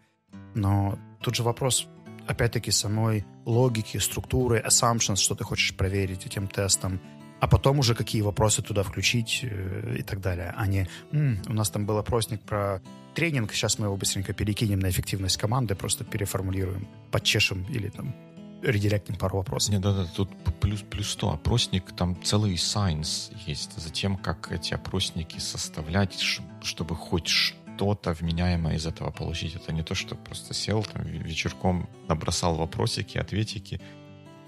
[0.54, 1.88] Но тут же вопрос,
[2.28, 6.99] опять-таки, самой логики, структуры, assumptions, что ты хочешь проверить этим тестом,
[7.39, 11.54] а потом уже какие вопросы туда включить э, и так далее, а не М, у
[11.54, 12.82] нас там был опросник про
[13.13, 18.15] тренинг, сейчас мы его быстренько перекинем на эффективность команды, просто переформулируем, подчешем или там
[18.62, 19.74] редиректим пару вопросов.
[19.74, 21.32] Нет, да-да, тут плюс, плюс 100.
[21.32, 26.20] Опросник, там целый сайенс есть за тем, как эти опросники составлять,
[26.62, 29.56] чтобы хоть что-то вменяемое из этого получить.
[29.56, 33.82] Это не то, что просто сел там вечерком, набросал вопросики, ответики,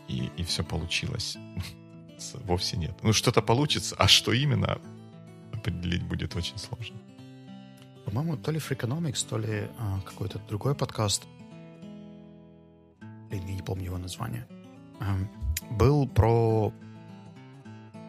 [0.08, 1.38] и, и все получилось.
[2.46, 2.98] Вовсе нет.
[3.04, 4.80] Ну, что-то получится, а что именно,
[5.54, 6.98] определить будет очень сложно.
[8.06, 11.28] По-моему, то ли Freakonomics, то ли а, какой-то другой подкаст
[13.38, 14.46] блин, я не помню его название,
[15.70, 16.74] был про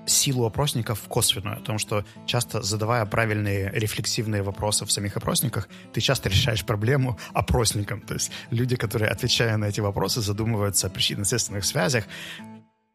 [0.07, 6.01] силу опросников косвенную, о том, что часто задавая правильные рефлексивные вопросы в самих опросниках, ты
[6.01, 8.01] часто решаешь проблему опросникам.
[8.01, 12.05] То есть люди, которые, отвечая на эти вопросы, задумываются о причинно-следственных связях,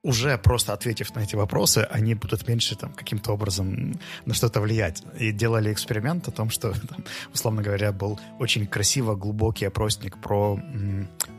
[0.04, 5.02] уже просто ответив на эти вопросы, они будут меньше там каким-то образом на что-то влиять.
[5.18, 10.60] И делали эксперимент о том, что, там, условно говоря, был очень красиво глубокий опросник про,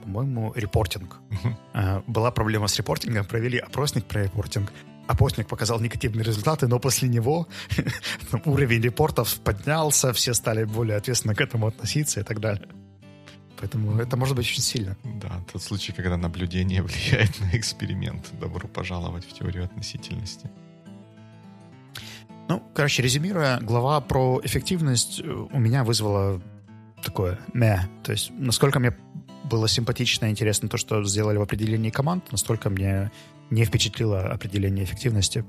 [0.02, 1.20] по-моему, репортинг.
[1.30, 2.02] Uh-huh.
[2.06, 4.72] Была проблема с репортингом, провели опросник про репортинг.
[5.06, 7.46] Опросник показал негативные результаты, но после него
[8.46, 12.68] уровень репортов поднялся, все стали более ответственно к этому относиться и так далее.
[13.60, 14.96] Поэтому это может быть очень сильно.
[15.04, 18.30] Да, тот случай, когда наблюдение влияет на эксперимент.
[18.40, 20.50] Добро пожаловать в теорию относительности.
[22.48, 26.42] Ну, короче, резюмируя, глава про эффективность э, у меня вызвала
[27.02, 27.88] такое мя.
[28.02, 28.94] То есть, насколько мне
[29.44, 33.10] было симпатично и интересно то, что сделали в определении команд, настолько мне
[33.50, 35.44] не впечатлило определение эффективности.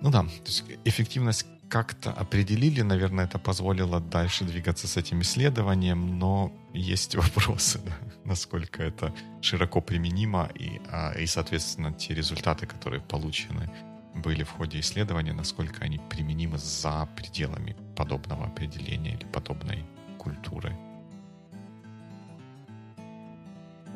[0.00, 6.18] Ну да, то есть эффективность как-то определили, наверное, это позволило дальше двигаться с этим исследованием,
[6.18, 7.92] но есть вопросы, да,
[8.24, 13.70] насколько это широко применимо и, а, и, соответственно, те результаты, которые получены
[14.14, 19.84] были в ходе исследования, насколько они применимы за пределами подобного определения или подобной
[20.18, 20.76] культуры.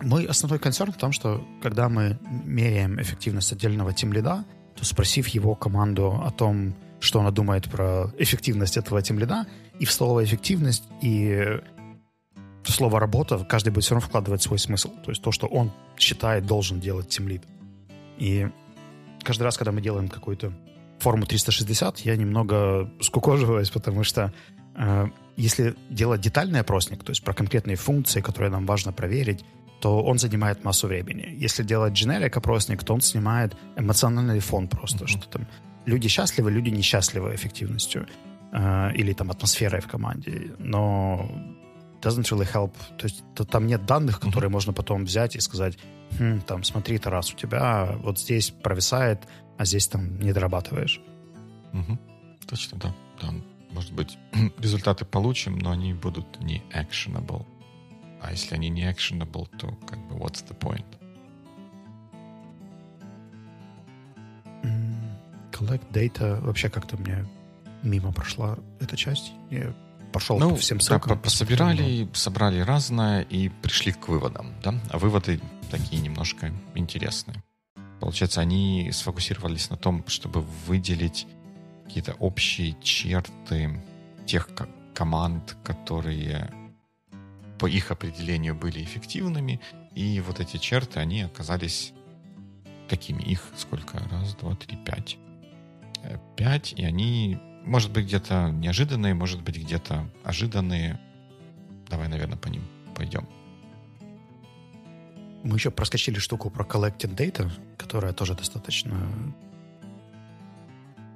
[0.03, 5.55] Мой основной концерн в том, что когда мы меряем эффективность отдельного тимлида, то спросив его
[5.55, 9.47] команду о том, что она думает про эффективность этого тимлида,
[9.79, 11.61] и в слово «эффективность», и
[12.63, 14.91] в слово «работа» каждый будет все равно вкладывать свой смысл.
[15.05, 17.43] То есть то, что он считает, должен делать тимлид.
[18.19, 18.49] И
[19.23, 20.53] каждый раз, когда мы делаем какую-то
[20.99, 24.33] форму 360, я немного скукоживаюсь, потому что
[24.77, 29.45] э, если делать детальный опросник, то есть про конкретные функции, которые нам важно проверить,
[29.81, 31.35] то он занимает массу времени.
[31.39, 35.09] Если делать generic опросник, то он снимает эмоциональный фон просто, mm-hmm.
[35.09, 35.49] что там
[35.87, 38.07] люди счастливы, люди несчастливы эффективностью
[38.53, 41.31] э, или там атмосферой в команде, но
[42.01, 42.73] doesn't really help.
[42.97, 44.53] То есть то, там нет данных, которые mm-hmm.
[44.53, 45.79] можно потом взять и сказать,
[46.19, 49.27] хм, там, смотри, Тарас, у тебя вот здесь провисает,
[49.59, 51.01] а здесь там не дорабатываешь.
[51.73, 51.99] Mm-hmm.
[52.47, 52.95] Точно, да.
[53.21, 53.35] да.
[53.71, 54.19] Может быть,
[54.59, 57.47] результаты получим, но они будут не actionable.
[58.23, 60.85] А если они не actionable, то как бы what's the point?
[65.61, 67.27] Collect data вообще как-то мне
[67.83, 69.33] мимо прошла эта часть.
[69.51, 69.75] Я
[70.13, 71.17] пошел ну, по всем ссылкам.
[71.17, 74.55] Да, пособирали, собрали разное и пришли к выводам.
[74.63, 74.75] Да?
[74.91, 77.43] А выводы такие немножко интересные.
[78.01, 81.27] Получается, они сфокусировались на том, чтобы выделить
[81.85, 83.83] какие-то общие черты
[84.27, 84.49] тех
[84.95, 86.51] команд, которые
[87.59, 89.61] по их определению были эффективными,
[89.95, 91.93] и вот эти черты, они оказались
[92.89, 93.23] такими.
[93.23, 93.99] Их сколько?
[94.11, 95.19] Раз, два, три, пять.
[96.03, 101.01] Э, пять, и они, может быть, где-то неожиданные, может быть, где-то ожиданные.
[101.89, 102.63] Давай, наверное, по ним
[102.95, 103.29] пойдем.
[105.43, 108.95] Мы еще проскочили штуку про collected data, которая тоже достаточно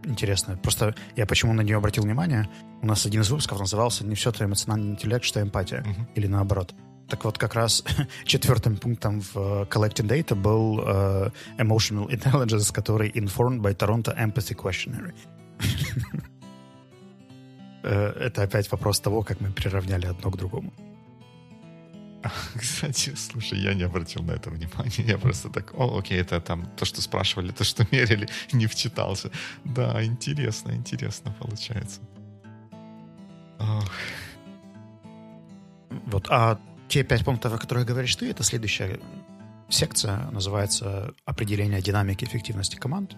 [0.05, 0.57] интересная.
[0.57, 2.49] Просто я почему на нее обратил внимание.
[2.83, 5.83] У нас один из выпусков назывался «Не все это эмоциональный интеллект, что эмпатия».
[5.83, 6.07] Uh-huh.
[6.14, 6.75] Или наоборот.
[7.09, 7.85] Так вот, как раз
[8.25, 14.55] четвертым пунктом в uh, Collecting Data был uh, Emotional Intelligence, который informed by Toronto Empathy
[14.55, 15.12] Questionnaire.
[17.87, 20.73] Э, это опять вопрос того, как мы приравняли одно к другому.
[22.59, 25.05] Кстати, слушай, я не обратил на это внимания.
[25.07, 29.31] Я просто так, о, окей, это там то, что спрашивали, то, что мерили, не вчитался.
[29.64, 32.01] Да, интересно, интересно получается.
[33.59, 33.93] Ох.
[36.07, 36.59] Вот, а
[36.95, 39.01] те пять пунктов, о которых говоришь ты, это следующая
[39.69, 43.17] секция, называется «Определение динамики эффективности команд».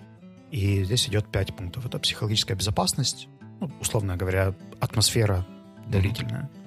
[0.51, 1.85] И здесь идет пять пунктов.
[1.85, 3.29] Это психологическая безопасность,
[3.61, 5.47] ну, условно говоря, атмосфера
[5.87, 6.45] доверительная.
[6.45, 6.63] Mm-hmm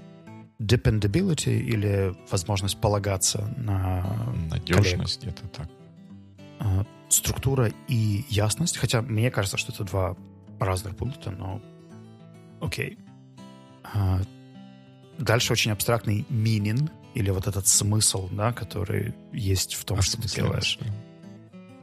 [0.62, 5.70] dependability или возможность полагаться на надежность где-то так.
[6.60, 10.18] А, структура и ясность, хотя мне кажется, что это два
[10.60, 11.62] разных пункта, но
[12.60, 12.98] окей.
[13.86, 14.20] А,
[15.18, 20.22] дальше очень абстрактный meaning или вот этот смысл, да, который есть в том, а что
[20.22, 20.80] ты делаешь.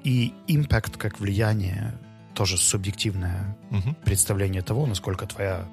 [0.05, 1.99] И impact как влияние
[2.35, 3.95] тоже субъективное угу.
[4.05, 5.69] представление того, насколько твоя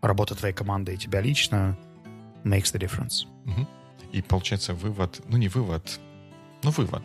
[0.00, 1.76] работа твоей команды и тебя лично
[2.44, 3.26] makes the difference.
[3.46, 3.66] Угу.
[4.12, 6.00] И получается вывод, ну не вывод,
[6.62, 7.02] ну вывод,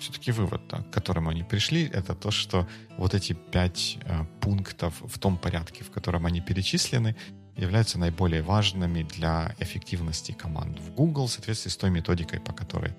[0.00, 4.94] все-таки вывод, да, к которому они пришли, это то, что вот эти пять э, пунктов
[5.00, 7.16] в том порядке, в котором они перечислены,
[7.60, 12.92] являются наиболее важными для эффективности команд в Google в соответствии с той методикой, по которой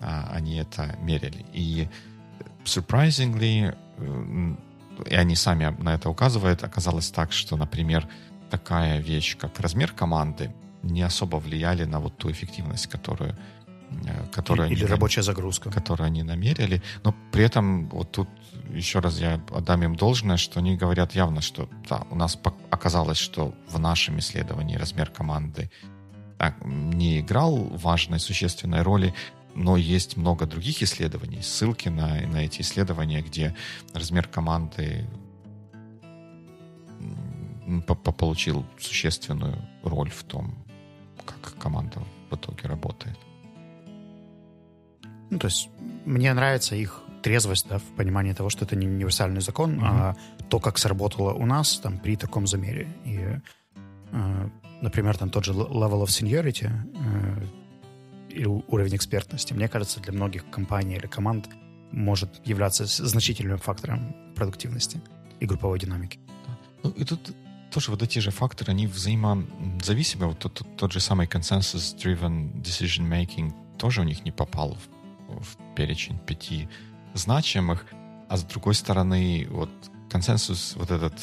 [0.00, 1.44] э, они это мерили.
[1.52, 1.88] И
[2.64, 4.56] surprisingly, э,
[5.06, 8.08] и они сами на это указывают, оказалось так, что, например,
[8.50, 10.52] такая вещь, как размер команды,
[10.82, 13.36] не особо влияли на вот ту эффективность, которую
[14.06, 15.70] э, которую Или они, рабочая загрузка.
[15.70, 16.82] Которую они намерили.
[17.04, 18.28] Но при этом вот тут
[18.70, 22.38] еще раз я отдам им должное, что они говорят явно, что да, у нас
[22.70, 25.70] оказалось, что в нашем исследовании размер команды
[26.64, 29.14] не играл важной, существенной роли,
[29.54, 33.54] но есть много других исследований, ссылки на, на эти исследования, где
[33.94, 35.06] размер команды
[38.18, 40.54] получил существенную роль в том,
[41.24, 43.18] как команда в итоге работает.
[45.32, 45.70] Ну, то есть
[46.04, 49.88] мне нравится их трезвость, да, в понимании того, что это не универсальный закон, mm-hmm.
[49.88, 50.16] а
[50.50, 52.86] то, как сработало у нас там при таком замере.
[53.06, 53.18] И,
[54.12, 54.48] э,
[54.82, 57.46] например, там тот же level of seniority э,
[58.28, 61.48] или уровень экспертности, мне кажется, для многих компаний или команд
[61.92, 65.00] может являться значительным фактором продуктивности
[65.40, 66.18] и групповой динамики.
[66.82, 67.34] Ну, и тут
[67.70, 70.26] тоже вот эти же факторы, они взаимозависимы.
[70.26, 75.01] Вот тот, тот, тот же самый consensus-driven decision making тоже у них не попал в,
[75.42, 76.68] в перечень пяти
[77.14, 77.86] значимых.
[78.28, 79.70] А с другой стороны, вот
[80.10, 81.14] консенсус, вот этот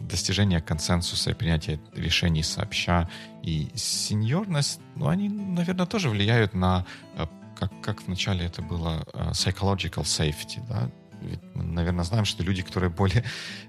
[0.00, 3.08] достижение консенсуса и принятие решений сообща
[3.42, 9.30] и сеньорность, ну, они, наверное, тоже влияют на, э, как, как вначале это было, э,
[9.30, 10.90] psychological safety, да,
[11.20, 13.24] ведь мы, наверное, знаем, что люди, которые более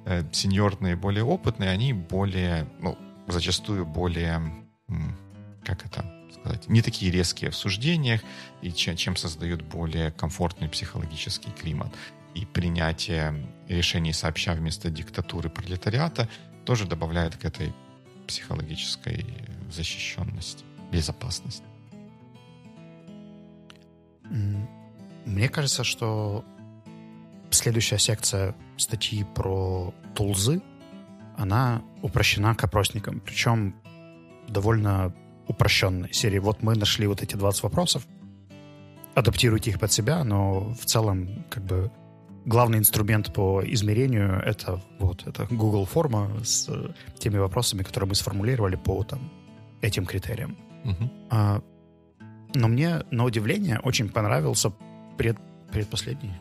[0.06, 2.97] э, сеньорные, более опытные, они более, ну,
[3.28, 4.41] зачастую более,
[5.63, 8.21] как это сказать, не такие резкие в суждениях,
[8.62, 11.93] и чем, создают более комфортный психологический климат.
[12.36, 16.30] И принятие решений сообща вместо диктатуры пролетариата
[16.65, 17.73] тоже добавляет к этой
[18.28, 19.25] психологической
[19.71, 21.63] защищенности, безопасности.
[25.25, 26.46] Мне кажется, что
[27.50, 30.62] следующая секция статьи про тулзы,
[31.37, 33.19] она упрощена к опросникам.
[33.19, 33.75] Причем
[34.48, 35.13] довольно
[35.50, 36.39] упрощенной серии.
[36.39, 38.08] Вот мы нашли вот эти 20 вопросов,
[39.15, 41.91] адаптируйте их под себя, но в целом как бы
[42.45, 46.69] главный инструмент по измерению это вот это Google форма с
[47.17, 49.19] теми вопросами, которые мы сформулировали по там
[49.81, 50.58] этим критериям.
[50.85, 51.10] Угу.
[51.31, 51.62] А,
[52.56, 54.71] но мне на удивление очень понравился
[55.17, 55.37] пред,
[55.71, 56.31] предпоследний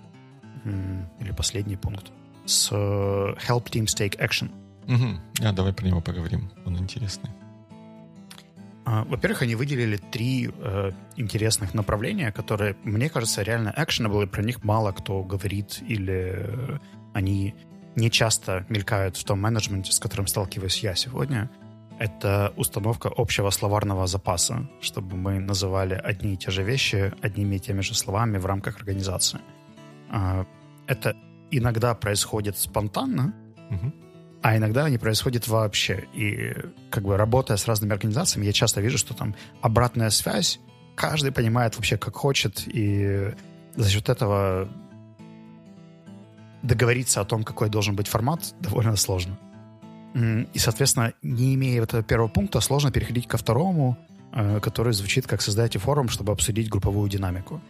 [1.20, 2.12] или последний пункт,
[2.44, 4.50] с э, Help Teams Take Action.
[4.86, 5.46] Угу.
[5.46, 6.50] А, давай про него поговорим.
[6.66, 7.30] Он интересный.
[8.90, 14.42] А, во-первых, они выделили три э, интересных направления, которые, мне кажется, реально actionable, и про
[14.42, 16.78] них мало кто говорит, или э,
[17.12, 17.54] они
[17.96, 21.50] не часто мелькают в том менеджменте, с которым сталкиваюсь я сегодня.
[21.98, 27.58] Это установка общего словарного запаса, чтобы мы называли одни и те же вещи одними и
[27.58, 29.40] теми же словами в рамках организации.
[30.08, 30.46] А,
[30.86, 31.14] это
[31.50, 33.34] иногда происходит спонтанно,
[33.70, 33.92] угу.
[34.42, 36.06] А иногда не происходит вообще.
[36.14, 36.54] И
[36.90, 40.60] как бы работая с разными организациями, я часто вижу, что там обратная связь,
[40.94, 43.34] каждый понимает вообще как хочет, и
[43.76, 44.68] за счет этого
[46.62, 49.38] договориться о том, какой должен быть формат, довольно сложно.
[50.14, 53.96] И, соответственно, не имея этого первого пункта, сложно переходить ко второму,
[54.32, 57.60] э, который звучит как «создайте форум, чтобы обсудить групповую динамику».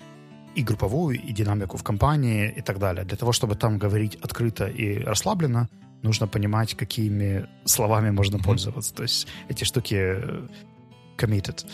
[0.54, 3.04] И групповую, и динамику в компании, и так далее.
[3.04, 5.68] Для того, чтобы там говорить открыто и расслабленно,
[6.02, 8.94] нужно понимать, какими словами можно пользоваться.
[8.94, 10.48] То есть эти штуки э,
[11.16, 11.66] committed,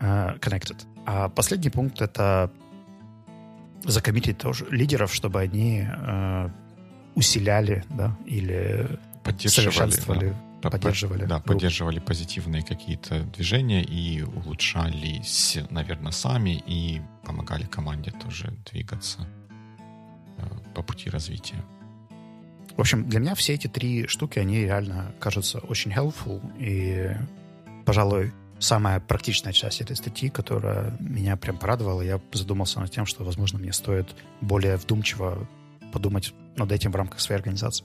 [0.00, 0.76] uh, connected.
[1.06, 2.50] А последний пункт— это
[3.84, 6.50] закоммитить тоже лидеров, чтобы они uh,
[7.14, 16.62] усиляли, да, или поддерживали, да, поддерживали, да, поддерживали позитивные какие-то движения и улучшались, наверное, сами
[16.66, 19.26] и помогали команде тоже двигаться
[20.38, 21.62] э, по пути развития.
[22.76, 26.40] В общем, для меня все эти три штуки, они реально кажутся очень helpful.
[26.58, 27.10] И,
[27.84, 33.24] пожалуй, самая практичная часть этой статьи, которая меня прям порадовала, я задумался над тем, что,
[33.24, 35.46] возможно, мне стоит более вдумчиво
[35.92, 37.84] подумать над этим в рамках своей организации.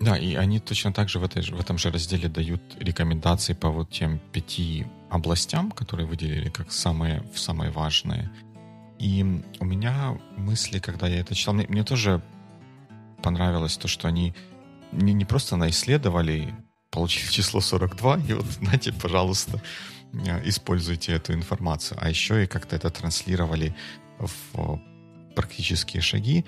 [0.00, 3.70] Да, и они точно так же в, этой, в этом же разделе дают рекомендации по
[3.70, 8.30] вот тем пяти областям, которые выделили как самые, самые важные.
[8.98, 9.24] И
[9.60, 12.20] у меня мысли, когда я это читал, мне, мне тоже
[13.22, 14.34] понравилось то, что они
[14.92, 16.54] не, не просто наисследовали,
[16.90, 19.60] получили число 42, и вот, знаете, пожалуйста,
[20.12, 23.74] э, используйте эту информацию, а еще и как-то это транслировали
[24.18, 24.80] в
[25.34, 26.44] практические шаги.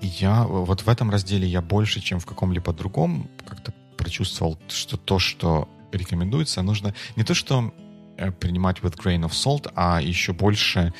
[0.00, 4.96] И я вот в этом разделе я больше, чем в каком-либо другом, как-то прочувствовал, что
[4.96, 7.72] то, что рекомендуется, нужно не то, что
[8.18, 10.92] э, принимать with grain of salt, а еще больше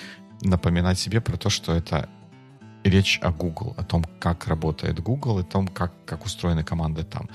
[0.43, 2.09] напоминать себе про то, что это
[2.89, 7.05] речь о Google, о том, как работает Google, и о том, как, как устроены команды
[7.05, 7.29] там.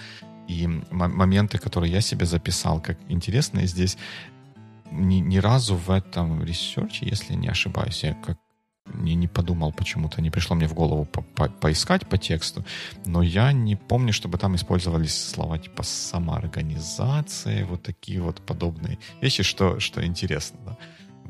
[0.48, 3.98] И моменты, которые я себе записал, как интересные здесь,
[4.92, 8.38] ни, ни разу в этом research е, если не ошибаюсь, я как
[8.94, 12.66] не, не подумал почему-то, не пришло мне в голову по -по поискать по тексту,
[13.06, 19.44] но я не помню, чтобы там использовались слова типа самоорганизация, вот такие вот подобные вещи,
[19.44, 20.78] что, что интересно, да?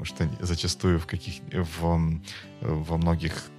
[0.01, 2.21] потому что зачастую в каких в,
[2.61, 3.51] во многих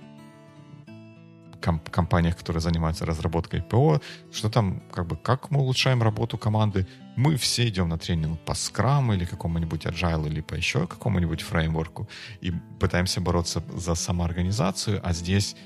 [1.63, 4.01] комп компаниях, которые занимаются разработкой ПО,
[4.33, 6.87] что там, как бы, как мы улучшаем работу команды.
[7.17, 12.09] Мы все идем на тренинг по Scrum или какому-нибудь Agile или по еще какому-нибудь фреймворку
[12.41, 15.57] и пытаемся бороться за самоорганизацию, а здесь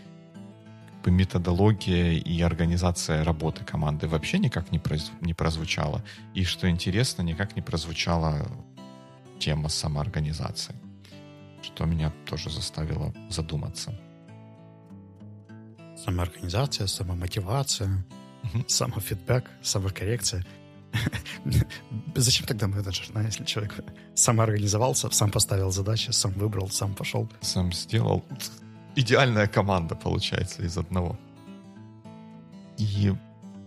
[1.04, 5.12] методология и организация работы команды вообще никак не, произ...
[5.20, 6.02] не прозвучала.
[6.34, 8.48] И, что интересно, никак не прозвучала
[9.38, 10.74] тема самоорганизации,
[11.62, 13.92] что меня тоже заставило задуматься
[16.06, 18.04] самоорганизация, самомотивация,
[18.44, 18.64] угу.
[18.68, 20.44] самофидбэк, самокоррекция.
[22.14, 23.74] Зачем тогда менеджер, да, если человек
[24.14, 27.28] самоорганизовался, сам поставил задачи, сам выбрал, сам пошел?
[27.40, 28.24] Сам сделал.
[28.94, 31.18] Идеальная команда получается из одного.
[32.78, 33.12] И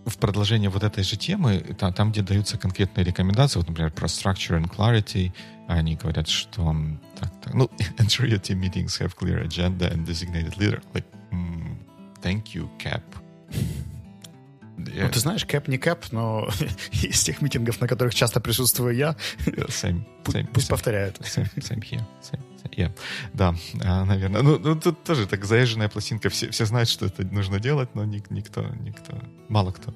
[0.06, 4.06] в продолжение вот этой же темы, там, там где даются конкретные рекомендации, вот, например, про
[4.06, 5.32] structure and clarity,
[5.68, 6.74] они говорят, что
[7.18, 10.82] так, так, ну, team meetings have clear agenda and designated leader.
[10.94, 11.04] Like,
[12.22, 13.02] Thank you, Cap.
[14.76, 16.48] Ну, ты знаешь, Кэп не Кэп, но
[16.92, 19.16] из тех митингов, на которых часто присутствую я,
[19.46, 21.18] same, same, пусть same, повторяют.
[21.20, 22.02] Same, same here.
[22.22, 22.98] Same, same, yeah.
[23.34, 24.42] Да, а, наверное.
[24.42, 26.30] Ну, ну, тут тоже так заезженная пластинка.
[26.30, 29.18] Все, все знают, что это нужно делать, но ник, никто, никто,
[29.48, 29.94] мало кто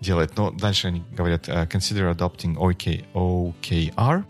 [0.00, 0.36] делает.
[0.36, 4.24] Но дальше они говорят, uh, consider adopting OK, OKR,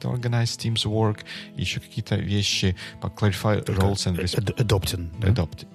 [0.00, 1.20] to organize teams work,
[1.56, 4.58] еще какие-то вещи, clarify roles and responsibilities.
[4.58, 5.10] Adopting.
[5.22, 5.68] Adopting.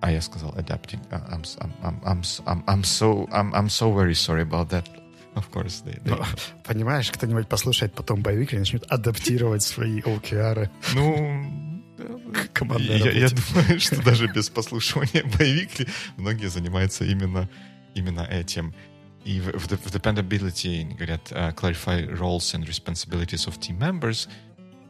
[0.00, 1.00] А я сказал adapting.
[1.10, 4.88] I'm, I'm, I'm, I'm, I'm, so, I'm, I'm so very sorry about that.
[5.34, 6.10] Of course, they, they...
[6.10, 6.24] Но,
[6.64, 10.68] понимаешь, кто-нибудь послушает потом боевик и начнет адаптировать свои OKR.
[10.94, 11.70] Ну,
[12.78, 17.48] я, я думаю, что даже без послушивания боевик многие занимаются именно,
[17.94, 18.74] именно этим.
[19.24, 24.28] И в, в, в dependability говорят uh, clarify roles and responsibilities of team members.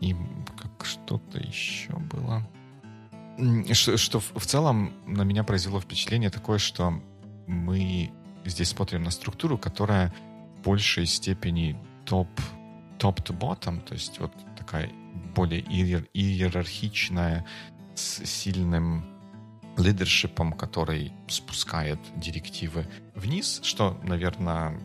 [0.01, 0.15] И
[0.57, 2.47] как что-то еще было
[3.73, 7.01] что, что в целом на меня произвело впечатление такое, что
[7.47, 8.11] мы
[8.45, 10.13] здесь смотрим на структуру, которая
[10.59, 12.29] в большей степени топ
[12.99, 14.91] топ to bottom, то есть вот такая
[15.35, 17.47] более иерархичная,
[17.95, 19.05] с сильным
[19.77, 24.79] лидершипом, который спускает директивы вниз, что, наверное,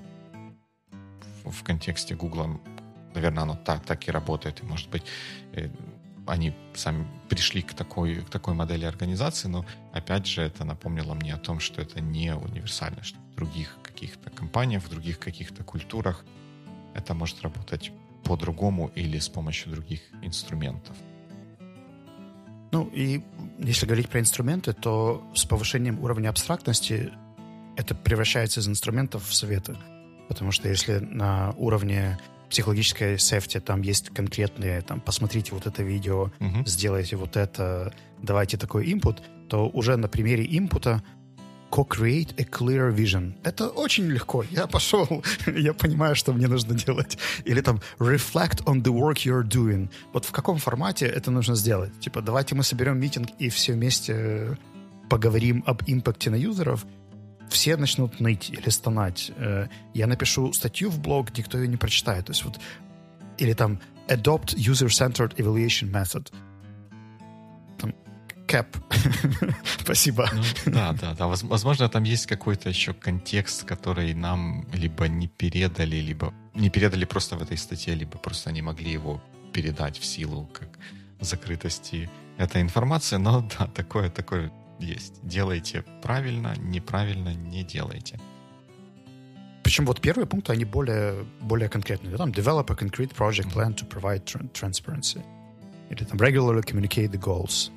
[1.43, 2.59] в контексте Гугла,
[3.13, 4.61] наверное, оно так, так и работает.
[4.61, 5.03] И, может быть,
[5.53, 5.69] э,
[6.27, 11.33] они сами пришли к такой, к такой модели организации, но, опять же, это напомнило мне
[11.33, 16.25] о том, что это не универсально, что в других каких-то компаниях, в других каких-то культурах
[16.93, 17.91] это может работать
[18.23, 20.95] по-другому или с помощью других инструментов.
[22.71, 23.23] Ну и
[23.59, 27.11] если говорить про инструменты, то с повышением уровня абстрактности
[27.77, 29.77] это превращается из инструментов в советы.
[30.27, 32.17] Потому что если на уровне
[32.49, 36.65] психологической сефти там есть конкретные, там, посмотрите вот это видео, угу.
[36.65, 39.19] сделайте вот это, давайте такой input,
[39.49, 41.03] то уже на примере инпута
[41.71, 43.33] co-create a clear vision.
[43.43, 44.43] Это очень легко.
[44.51, 47.17] Я пошел, я понимаю, что мне нужно делать.
[47.43, 49.89] Или там reflect on the work you're doing.
[50.13, 51.91] Вот в каком формате это нужно сделать?
[51.99, 54.57] Типа, давайте мы соберем митинг и все вместе
[55.09, 56.85] поговорим об импакте на юзеров.
[57.49, 59.31] Все начнут ныть или стонать.
[59.37, 62.25] Э, я напишу статью в блог, никто ее не прочитает.
[62.25, 62.59] То есть вот
[63.37, 66.31] или там adopt user-centered evaluation method
[68.45, 68.77] кэп.
[69.81, 70.29] Спасибо.
[70.33, 71.27] Ну, да, да, да.
[71.27, 77.35] Возможно, там есть какой-то еще контекст, который нам либо не передали, либо не передали просто
[77.35, 79.21] в этой статье, либо просто не могли его
[79.53, 80.69] передать в силу как
[81.19, 83.17] закрытости этой информации.
[83.17, 85.19] Но да, такое, такое есть.
[85.23, 88.19] Делайте правильно, неправильно не делайте.
[89.63, 92.15] Причем вот первые пункты, они более, более конкретные.
[92.17, 94.23] Там develop a concrete project plan to provide
[94.53, 95.23] transparency.
[95.89, 97.71] Или там regularly communicate the goals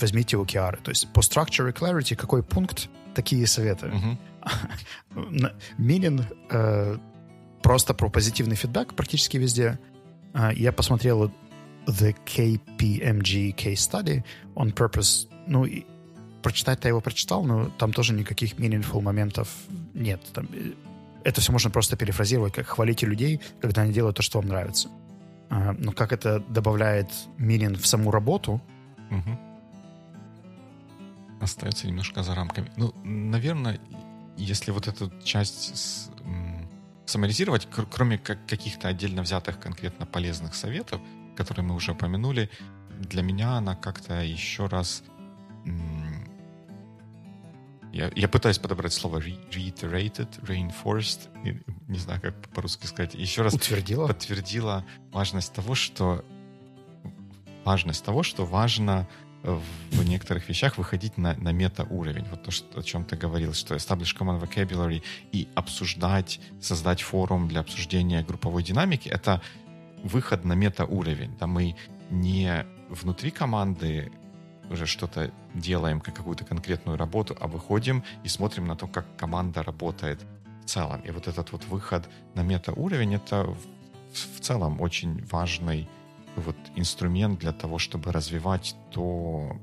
[0.00, 0.78] возьмите OKR.
[0.82, 3.86] То есть по structure и clarity какой пункт, такие советы.
[3.86, 5.52] Uh-huh.
[5.78, 6.98] Минин э,
[7.62, 9.78] просто про позитивный фидбэк практически везде.
[10.34, 11.32] Э, я посмотрел
[11.86, 14.24] The KPMG Case Study
[14.54, 15.28] on Purpose.
[15.46, 15.84] Ну, и
[16.50, 19.48] прочитать-то я его прочитал, но там тоже никаких meaningful моментов
[19.94, 20.20] нет.
[20.32, 20.72] Там, э,
[21.24, 24.88] это все можно просто перефразировать, как хвалите людей, когда они делают то, что вам нравится.
[25.50, 28.60] А, но как это добавляет meaning в саму работу,
[29.10, 29.38] угу
[31.40, 32.70] остается немножко за рамками.
[32.76, 33.80] Ну, наверное,
[34.36, 36.68] если вот эту часть с, м,
[37.06, 41.00] саморизировать, кр- кроме как каких-то отдельно взятых конкретно полезных советов,
[41.36, 42.50] которые мы уже упомянули,
[42.98, 45.02] для меня она как-то еще раз...
[45.64, 45.95] М,
[47.96, 51.28] я, я пытаюсь подобрать слово re- reiterated, reinforced,
[51.88, 54.06] не знаю, как по-русски сказать, еще раз Утвердила.
[54.06, 56.24] подтвердила важность того, что
[57.64, 59.08] важность того, что важно
[59.42, 62.24] в некоторых вещах выходить на, на мета-уровень.
[62.30, 67.48] Вот то, что, о чем ты говорил, что establish common vocabulary и обсуждать, создать форум
[67.48, 69.40] для обсуждения групповой динамики— это
[70.02, 71.36] выход на мета-уровень.
[71.38, 71.76] Да мы
[72.10, 74.12] не внутри команды
[74.70, 79.62] уже что-то делаем, как какую-то конкретную работу, а выходим и смотрим на то, как команда
[79.62, 80.20] работает
[80.62, 81.00] в целом.
[81.00, 83.44] И вот этот вот выход на мета-уровень— это
[84.12, 85.88] в, целом очень важный
[86.36, 89.56] вот инструмент для того, чтобы развивать то,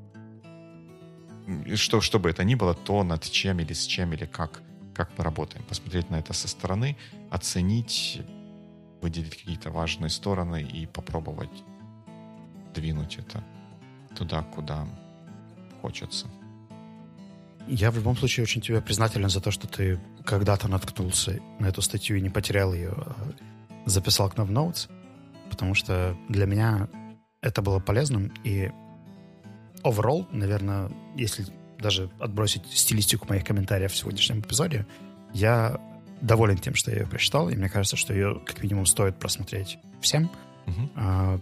[1.76, 4.62] что, что бы это ни было, то, над чем или с чем, или как,
[4.93, 5.64] как мы работаем.
[5.66, 6.97] Посмотреть на это со стороны,
[7.30, 8.22] оценить,
[9.01, 11.64] выделить какие-то важные стороны и попробовать
[12.74, 13.43] двинуть это
[14.16, 14.88] туда, куда
[15.82, 16.28] хочется.
[17.68, 21.82] Я в любом случае очень тебе признателен за то, что ты когда-то наткнулся на эту
[21.82, 23.16] статью и не потерял ее, а
[23.86, 24.89] записал к нам в notes
[25.53, 26.89] потому что для меня
[27.41, 28.72] это было полезным, и
[29.84, 31.45] overall, наверное, если
[31.78, 34.88] даже отбросить стилистику моих комментариев в сегодняшнем эпизоде,
[35.32, 35.80] я
[36.22, 39.78] доволен тем, что я ее прочитал, и мне кажется, что ее как минимум стоит просмотреть
[40.01, 40.32] всем,
[40.66, 41.41] uh-huh.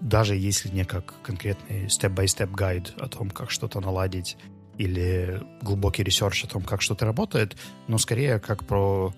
[0.00, 4.36] Даже если не как конкретный step-by-step guide о том, как что-то наладить,
[4.78, 9.12] или глубокий research о том, как что-то работает, но скорее как про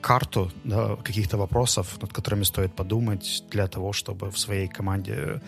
[0.00, 5.42] карту да, каких-то вопросов, над которыми стоит подумать для того, чтобы в своей команде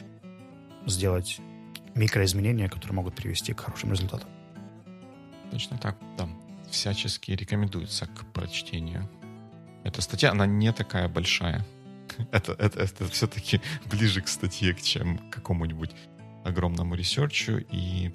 [0.87, 1.41] сделать
[1.95, 4.29] микроизменения, которые могут привести к хорошим результатам.
[5.51, 6.29] Точно так, да.
[6.71, 9.09] Всячески рекомендуется к прочтению.
[9.85, 11.65] Эта статья, она не такая большая.
[12.33, 13.61] это, это, это все-таки
[13.91, 15.91] ближе к статье, чем к какому-нибудь
[16.45, 18.13] огромному ресерчу, и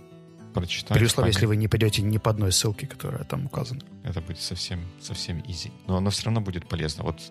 [0.53, 0.97] прочитать.
[0.97, 3.81] При условии, если вы не пойдете ни по одной ссылке, которая там указана.
[4.03, 5.71] Это будет совсем, совсем easy.
[5.87, 7.03] Но оно все равно будет полезно.
[7.03, 7.21] Вот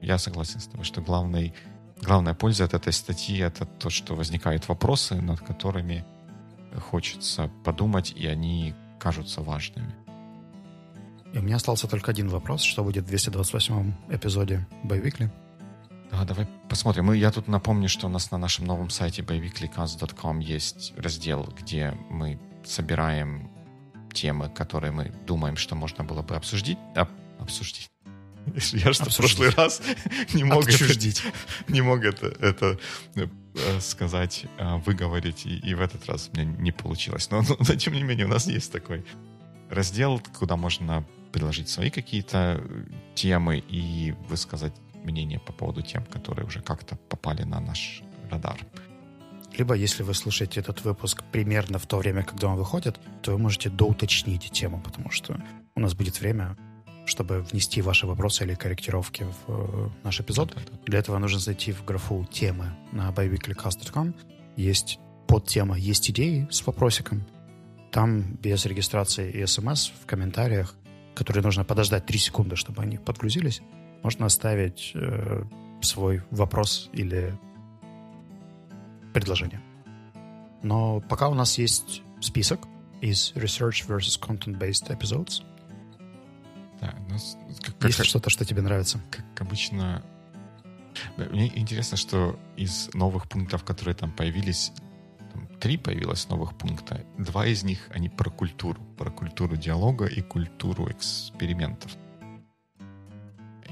[0.00, 1.54] я согласен с тобой, что главный,
[2.02, 6.04] главная польза от этой статьи— это то, что возникают вопросы, над которыми
[6.78, 9.94] хочется подумать, и они кажутся важными.
[11.32, 12.62] И у меня остался только один вопрос.
[12.62, 15.30] Что будет в 228 эпизоде Байвикли?
[16.10, 17.06] Да, давай посмотрим.
[17.06, 21.96] Мы, я тут напомню, что у нас на нашем новом сайте boyweeklycast.com есть раздел, где
[22.08, 23.50] мы собираем
[24.12, 26.78] темы, которые мы думаем, что можно было бы обсудить.
[26.96, 27.08] А,
[27.38, 27.90] обсудить.
[28.72, 29.82] Я что в прошлый раз
[30.34, 31.20] не мог обсудить.
[31.20, 31.32] Это,
[31.72, 32.78] не мог это, это
[33.14, 37.30] э, сказать, э, выговорить, и, и в этот раз меня не получилось.
[37.30, 39.04] Но, но, но тем не менее у нас есть такой
[39.68, 42.60] раздел, куда можно предложить свои какие-то
[43.14, 44.74] темы и высказать
[45.04, 48.58] мнение по поводу тем, которые уже как-то попали на наш радар.
[49.58, 53.38] Либо, если вы слушаете этот выпуск примерно в то время, когда он выходит, то вы
[53.38, 55.36] можете доуточнить тему, потому что
[55.74, 56.56] у нас будет время,
[57.04, 60.56] чтобы внести ваши вопросы или корректировки в э, наш эпизод.
[60.86, 64.14] Для этого нужно зайти в графу «Темы» на byweeklycast.com.
[64.56, 67.24] Есть подтема «Есть идеи» с вопросиком.
[67.90, 70.76] Там без регистрации и смс в комментариях,
[71.16, 73.62] которые нужно подождать 3 секунды, чтобы они подгрузились,
[74.02, 75.44] можно оставить э,
[75.82, 77.36] свой вопрос или
[79.12, 79.60] предложение.
[80.62, 82.60] Но пока у нас есть список
[83.00, 85.42] из Research versus Content-Based Episodes.
[86.80, 89.00] Да, у нас, как, есть как, что-то, что тебе нравится?
[89.10, 90.02] Как обычно...
[91.16, 94.72] Мне интересно, что из новых пунктов, которые там появились,
[95.32, 97.04] там, три появилось новых пункта.
[97.16, 98.82] Два из них, они про культуру.
[98.98, 101.96] Про культуру диалога и культуру экспериментов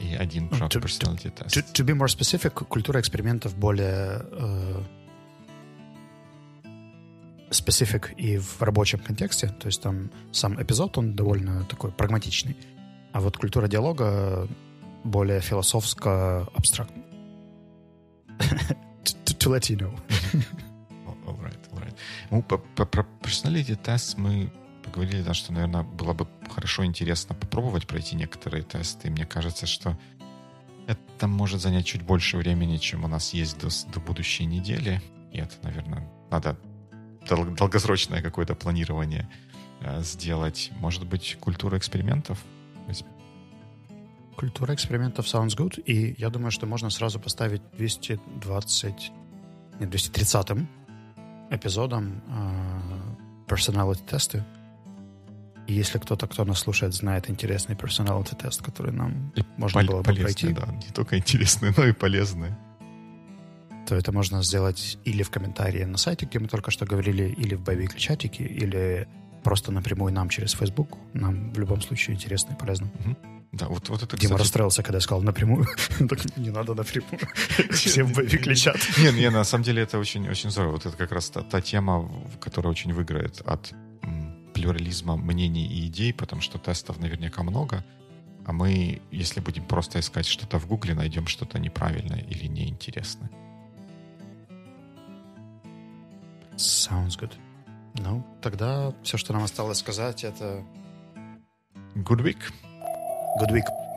[0.01, 1.49] и один про to, personality test.
[1.49, 4.83] To, to be more specific, культура экспериментов более э,
[7.51, 12.57] specific и в рабочем контексте, то есть там сам эпизод, он довольно такой прагматичный,
[13.13, 14.49] а вот культура диалога
[15.05, 17.05] более философско-абстрактная.
[19.05, 19.93] to, to let you know.
[21.27, 21.95] all right, all right.
[22.31, 24.51] Ну, про personality test мы
[24.99, 29.07] поговорили, да, что, наверное, было бы хорошо интересно попробовать пройти некоторые тесты.
[29.07, 29.97] И мне кажется, что
[30.89, 35.01] это может занять чуть больше времени, чем у нас есть до, до будущей недели.
[35.33, 36.59] И это, наверное, надо
[37.29, 39.29] дол- долгосрочное какое-то планирование
[39.83, 40.73] э, сделать.
[40.81, 42.45] Может быть, культура экспериментов?
[44.37, 45.81] Культура экспериментов sounds good.
[45.83, 49.13] И я думаю, что можно сразу поставить 220...
[49.79, 50.69] Нет, 230
[51.51, 54.45] эпизодом э, personality тесты
[55.69, 59.89] и если кто-то, кто нас слушает, знает интересный персоналити тест, который нам и можно пол-
[59.89, 60.49] было бы пройти.
[60.49, 62.55] да, не только интересный, но и полезный.
[63.87, 67.55] То это можно сделать или в комментарии на сайте, где мы только что говорили, или
[67.55, 69.07] в боевик чатике, или
[69.45, 70.97] просто напрямую нам через Facebook.
[71.13, 72.87] Нам в любом случае интересно и полезно.
[72.87, 73.17] Угу.
[73.53, 74.41] Да, вот, вот это, Дима кстати...
[74.41, 75.67] расстроился, когда я сказал напрямую.
[76.09, 77.21] так не надо напрямую.
[77.73, 78.77] Всем боевик лечат.
[78.99, 80.73] Не, не, на самом деле это очень, очень здорово.
[80.73, 82.11] Вот это как раз та, та тема,
[82.41, 83.75] которая очень выиграет от
[84.59, 87.85] плюрализма мнений и идей, потому что тестов наверняка много,
[88.45, 93.31] а мы, если будем просто искать что-то в Гугле, найдем что-то неправильное или неинтересное.
[96.57, 97.33] Sounds good.
[97.95, 100.65] Ну, тогда все, что нам осталось сказать, это...
[101.95, 102.41] Good week.
[103.41, 103.88] Good week.